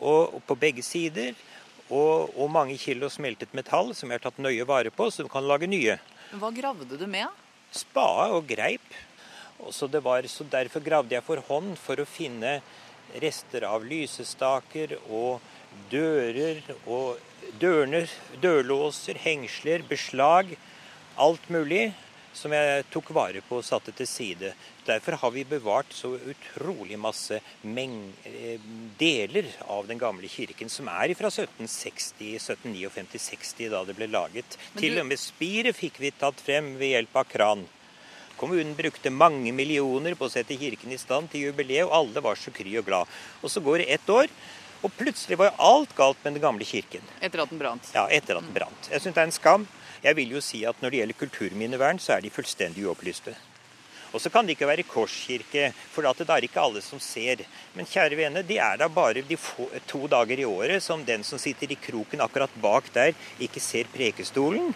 Og 0.00 0.40
på 0.46 0.58
begge 0.58 0.82
sider. 0.86 1.34
Og, 1.90 2.30
og 2.38 2.50
mange 2.54 2.76
kilo 2.78 3.08
smeltet 3.10 3.54
metall 3.56 3.90
som 3.98 4.10
jeg 4.10 4.20
har 4.20 4.28
tatt 4.28 4.42
nøye 4.42 4.66
vare 4.66 4.92
på, 4.94 5.08
så 5.10 5.26
du 5.26 5.30
kan 5.30 5.46
lage 5.46 5.66
nye. 5.70 5.98
Hva 6.38 6.52
gravde 6.54 6.98
du 6.98 7.06
med? 7.10 7.26
Spade 7.74 8.30
og 8.36 8.46
greip. 8.46 8.94
Og 9.60 9.74
så, 9.74 9.88
det 9.90 10.00
var, 10.04 10.24
så 10.30 10.46
derfor 10.46 10.84
gravde 10.84 11.16
jeg 11.16 11.26
for 11.26 11.42
hånd 11.50 11.74
for 11.78 12.00
å 12.00 12.08
finne 12.08 12.60
rester 13.20 13.66
av 13.66 13.84
lysestaker 13.84 14.94
og 15.10 15.42
dører 15.90 16.62
og 16.86 17.18
dørner, 17.60 18.06
dørlåser, 18.42 19.18
hengsler, 19.20 19.84
beslag. 19.90 20.54
Alt 21.20 21.50
mulig 21.52 21.90
som 22.32 22.52
jeg 22.54 22.84
tok 22.92 23.10
vare 23.16 23.42
på 23.44 23.58
og 23.58 23.66
satte 23.66 23.92
til 23.96 24.08
side. 24.08 24.52
Derfor 24.86 25.18
har 25.22 25.32
vi 25.34 25.44
bevart 25.48 25.92
så 25.94 26.12
utrolig 26.14 26.98
masse 26.98 27.40
eh, 27.40 28.68
deler 28.98 29.50
av 29.66 29.90
den 29.90 29.98
gamle 29.98 30.30
kirken, 30.30 30.70
som 30.70 30.88
er 30.92 31.14
fra 31.18 31.30
1760, 31.32 32.38
1759, 32.38 33.18
60 33.26 33.74
da 33.74 33.82
det 33.88 33.98
ble 33.98 34.10
laget. 34.10 34.56
Du... 34.74 34.80
Til 34.80 35.00
og 35.02 35.10
med 35.10 35.20
spiret 35.20 35.78
fikk 35.78 36.00
vi 36.02 36.14
tatt 36.14 36.40
frem 36.40 36.76
ved 36.80 36.94
hjelp 36.94 37.20
av 37.22 37.28
kran. 37.30 37.66
Kommunen 38.40 38.72
brukte 38.72 39.12
mange 39.12 39.52
millioner 39.52 40.14
på 40.16 40.24
å 40.24 40.32
sette 40.32 40.56
kirken 40.56 40.94
i 40.94 41.00
stand 41.00 41.28
til 41.28 41.50
jubileet, 41.50 41.84
og 41.84 41.92
alle 41.98 42.22
var 42.24 42.38
så 42.40 42.52
kry 42.54 42.72
og 42.80 42.86
glad. 42.86 43.10
Og 43.44 43.52
så 43.52 43.60
går 43.60 43.82
det 43.82 43.90
ett 43.98 44.08
år, 44.08 44.32
og 44.80 44.94
plutselig 44.96 45.36
var 45.36 45.58
alt 45.60 45.92
galt 45.96 46.22
med 46.24 46.38
den 46.38 46.44
gamle 46.46 46.64
kirken. 46.64 47.04
Etter 47.20 47.42
at 47.42 47.52
den 47.52 47.60
brant? 47.60 47.90
Ja, 47.92 48.06
etter 48.08 48.40
at 48.40 48.46
den 48.46 48.56
brant. 48.56 48.88
Jeg 48.88 49.04
syns 49.04 49.18
det 49.18 49.20
er 49.20 49.28
en 49.28 49.36
skam. 49.36 49.66
Jeg 50.00 50.16
vil 50.16 50.32
jo 50.36 50.40
si 50.44 50.64
at 50.64 50.80
når 50.80 50.90
det 50.90 51.00
gjelder 51.02 51.20
kulturminnevern, 51.20 51.98
så 52.00 52.16
er 52.16 52.24
de 52.24 52.32
fullstendig 52.32 52.86
uopplyste. 52.86 53.34
Og 54.10 54.18
så 54.18 54.30
kan 54.32 54.46
det 54.46 54.56
ikke 54.56 54.66
være 54.66 54.86
korskirke, 54.88 55.70
for 55.92 56.02
det 56.02 56.26
er 56.26 56.46
ikke 56.46 56.60
alle 56.60 56.82
som 56.82 56.98
ser. 56.98 57.44
Men 57.76 57.86
kjære 57.86 58.18
vene, 58.18 58.42
de 58.42 58.56
er 58.58 58.80
da 58.80 58.88
bare 58.88 59.22
de 59.22 59.36
få, 59.38 59.68
to 59.86 60.06
dager 60.10 60.40
i 60.40 60.48
året 60.48 60.82
som 60.82 61.04
den 61.04 61.22
som 61.24 61.38
sitter 61.38 61.70
i 61.70 61.78
kroken 61.78 62.20
akkurat 62.20 62.50
bak 62.62 62.90
der, 62.94 63.14
ikke 63.38 63.62
ser 63.62 63.90
prekestolen. 63.92 64.74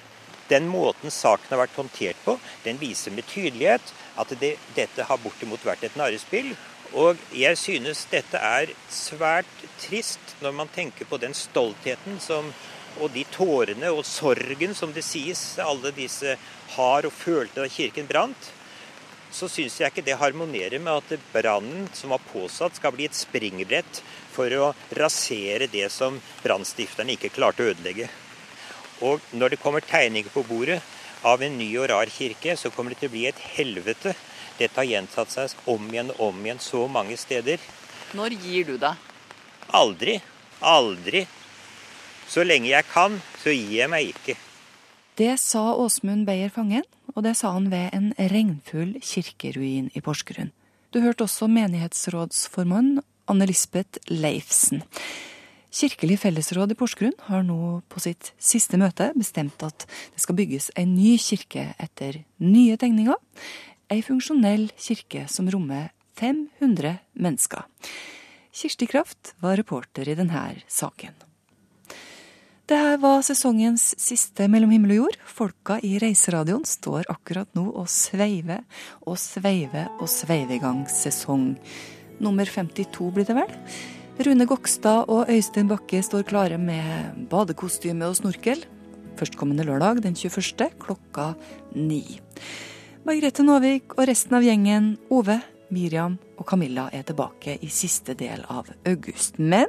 Den 0.49 0.69
måten 0.69 1.11
saken 1.11 1.51
har 1.51 1.65
vært 1.65 1.79
håndtert 1.81 2.21
på, 2.25 2.37
den 2.67 2.79
viser 2.79 3.11
med 3.11 3.27
tydelighet 3.27 3.95
at 4.21 4.35
det, 4.39 4.55
dette 4.77 5.09
har 5.09 5.19
bortimot 5.19 5.65
vært 5.65 5.87
et 5.89 5.97
narrespill. 5.97 6.53
Og 6.95 7.19
jeg 7.35 7.59
synes 7.59 8.05
dette 8.13 8.39
er 8.39 8.71
svært 8.93 9.51
trist 9.83 10.37
når 10.45 10.55
man 10.61 10.71
tenker 10.71 11.09
på 11.11 11.19
den 11.19 11.35
stoltheten 11.35 12.21
som, 12.23 12.53
og 13.01 13.11
de 13.15 13.25
tårene 13.35 13.91
og 13.93 14.05
sorgen 14.07 14.75
som 14.77 14.93
det 14.95 15.05
sies 15.07 15.41
alle 15.63 15.93
disse 15.97 16.37
har 16.77 17.07
og 17.07 17.15
følte 17.15 17.63
da 17.63 17.71
kirken 17.71 18.07
brant. 18.11 18.51
Så 19.35 19.49
syns 19.51 19.81
jeg 19.81 19.91
ikke 19.91 20.05
det 20.07 20.19
harmonerer 20.21 20.79
med 20.79 21.01
at 21.01 21.25
brannen 21.33 21.89
som 21.97 22.13
var 22.15 22.23
påsatt, 22.31 22.77
skal 22.79 22.95
bli 22.95 23.09
et 23.09 23.19
springbrett 23.19 24.03
for 24.35 24.53
å 24.55 24.73
rasere 24.95 25.67
det 25.71 25.89
som 25.91 26.21
brannstifterne 26.45 27.17
ikke 27.17 27.33
klarte 27.35 27.65
å 27.65 27.73
ødelegge. 27.73 28.07
Og 29.03 29.25
når 29.35 29.55
det 29.55 29.63
kommer 29.63 29.83
tegninger 29.83 30.31
på 30.31 30.45
bordet 30.47 30.79
av 31.27 31.43
en 31.43 31.59
ny 31.59 31.67
og 31.81 31.89
rar 31.91 32.11
kirke, 32.13 32.55
så 32.57 32.71
kommer 32.71 32.95
det 32.95 33.03
til 33.03 33.11
å 33.11 33.15
bli 33.17 33.27
et 33.27 33.43
helvete. 33.57 34.15
Dette 34.59 34.79
har 34.79 34.87
gjentatt 34.87 35.33
seg 35.35 35.55
om 35.71 35.89
igjen 35.91 36.13
og 36.15 36.29
om 36.29 36.45
igjen 36.45 36.63
så 36.63 36.85
mange 36.87 37.17
steder. 37.19 37.59
Når 38.15 38.37
gir 38.39 38.69
du 38.69 38.77
deg? 38.79 38.95
Aldri. 39.75 40.21
Aldri. 40.63 41.25
Så 42.29 42.45
lenge 42.47 42.71
jeg 42.73 42.87
kan, 42.91 43.21
så 43.43 43.53
gir 43.55 43.79
jeg 43.83 43.91
meg 43.93 44.11
ikke. 44.15 44.37
Det 45.15 45.37
sa 45.39 45.75
Åsmund 45.79 46.27
Beyer 46.27 46.51
Fangen, 46.51 46.87
og 47.15 47.23
det 47.27 47.37
sa 47.39 47.53
han 47.55 47.69
ved 47.71 47.93
en 47.95 48.11
regnfull 48.19 48.97
kirkeruin 48.99 49.93
i 49.95 50.03
Porsgrunn. 50.03 50.51
Du 50.91 51.01
hørte 51.03 51.27
også 51.27 51.47
menighetsrådsformann 51.51 52.99
Anne 53.31 53.47
Lisbeth 53.47 54.03
Leifsen. 54.11 54.83
Kirkelig 55.75 56.21
fellesråd 56.23 56.71
i 56.71 56.77
Porsgrunn 56.79 57.17
har 57.27 57.43
nå 57.47 57.81
på 57.91 58.03
sitt 58.03 58.31
siste 58.39 58.79
møte 58.79 59.09
bestemt 59.19 59.63
at 59.67 59.87
det 59.87 60.23
skal 60.23 60.39
bygges 60.39 60.71
en 60.79 60.93
ny 60.95 61.17
kirke 61.19 61.73
etter 61.83 62.21
nye 62.39 62.79
tegninger. 62.79 63.19
Ei 63.91 64.03
funksjonell 64.07 64.69
kirke 64.79 65.27
som 65.31 65.51
rommer 65.51 65.91
500 66.19 66.97
mennesker. 67.19 67.67
Kirsti 68.55 68.87
Kraft 68.87 69.35
var 69.43 69.59
reporter 69.59 70.07
i 70.07 70.15
denne 70.15 70.45
saken. 70.71 71.15
Det 72.65 72.77
her 72.81 72.95
var 72.97 73.21
sesongens 73.21 73.91
siste 74.01 74.47
Mellom 74.49 74.71
himmel 74.73 74.95
og 74.95 74.99
jord. 75.03 75.17
Folka 75.29 75.75
i 75.85 75.99
Reiseradioen 76.01 76.63
står 76.65 77.11
akkurat 77.13 77.51
nå 77.53 77.67
og 77.69 77.91
sveiver 77.93 78.63
og 79.05 79.19
sveiver 79.21 79.91
og 79.99 80.09
sveiver 80.09 80.57
i 80.57 80.63
gang 80.63 80.81
sesong 80.89 81.51
nummer 82.25 82.49
52, 82.49 83.11
blir 83.13 83.29
det 83.29 83.37
vel? 83.37 83.53
Rune 84.25 84.49
Gokstad 84.49 85.13
og 85.13 85.29
Øystein 85.29 85.69
Bakke 85.69 86.01
står 86.07 86.25
klare 86.31 86.57
med 86.57 87.29
badekostyme 87.29 88.09
og 88.09 88.17
snorkel. 88.23 88.65
Førstkommende 89.21 89.69
lørdag 89.69 90.01
den 90.07 90.17
21. 90.17 90.73
klokka 90.81 91.35
ni. 91.77 92.01
Margrethe 93.05 93.45
Nåvik 93.45 93.99
og 93.99 94.07
resten 94.09 94.41
av 94.41 94.47
gjengen, 94.47 94.95
Ove, 95.13 95.43
Miriam 95.69 96.17
og 96.39 96.49
Camilla, 96.49 96.89
er 96.97 97.05
tilbake 97.05 97.59
i 97.61 97.69
siste 97.69 98.17
del 98.17 98.49
av 98.49 98.73
august. 98.89 99.37
Men 99.37 99.69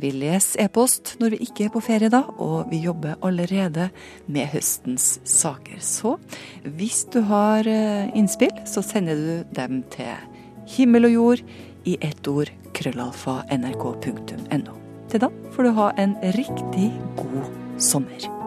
vi 0.00 0.10
leser 0.12 0.66
e-post 0.66 1.14
når 1.20 1.32
vi 1.32 1.46
ikke 1.46 1.66
er 1.66 1.72
på 1.72 1.82
ferie 1.84 2.10
da, 2.12 2.22
og 2.36 2.68
vi 2.72 2.82
jobber 2.84 3.16
allerede 3.24 3.88
med 4.28 4.50
høstens 4.52 5.16
saker. 5.24 5.80
Så 5.80 6.16
hvis 6.76 7.04
du 7.12 7.22
har 7.30 7.68
eh, 7.68 8.12
innspill, 8.16 8.52
så 8.68 8.84
sender 8.84 9.16
du 9.16 9.56
dem 9.56 9.82
til 9.94 10.12
himmel 10.76 11.08
og 11.08 11.16
jord 11.16 11.44
i 11.86 11.96
ett 12.04 12.28
ord 12.28 12.52
krøllalfa 12.76 13.40
nrk.no. 13.56 14.80
Til 15.06 15.22
da 15.22 15.30
får 15.54 15.68
du 15.68 15.76
ha 15.78 15.92
en 16.02 16.16
riktig 16.36 16.90
god 17.16 17.54
sommer. 17.80 18.45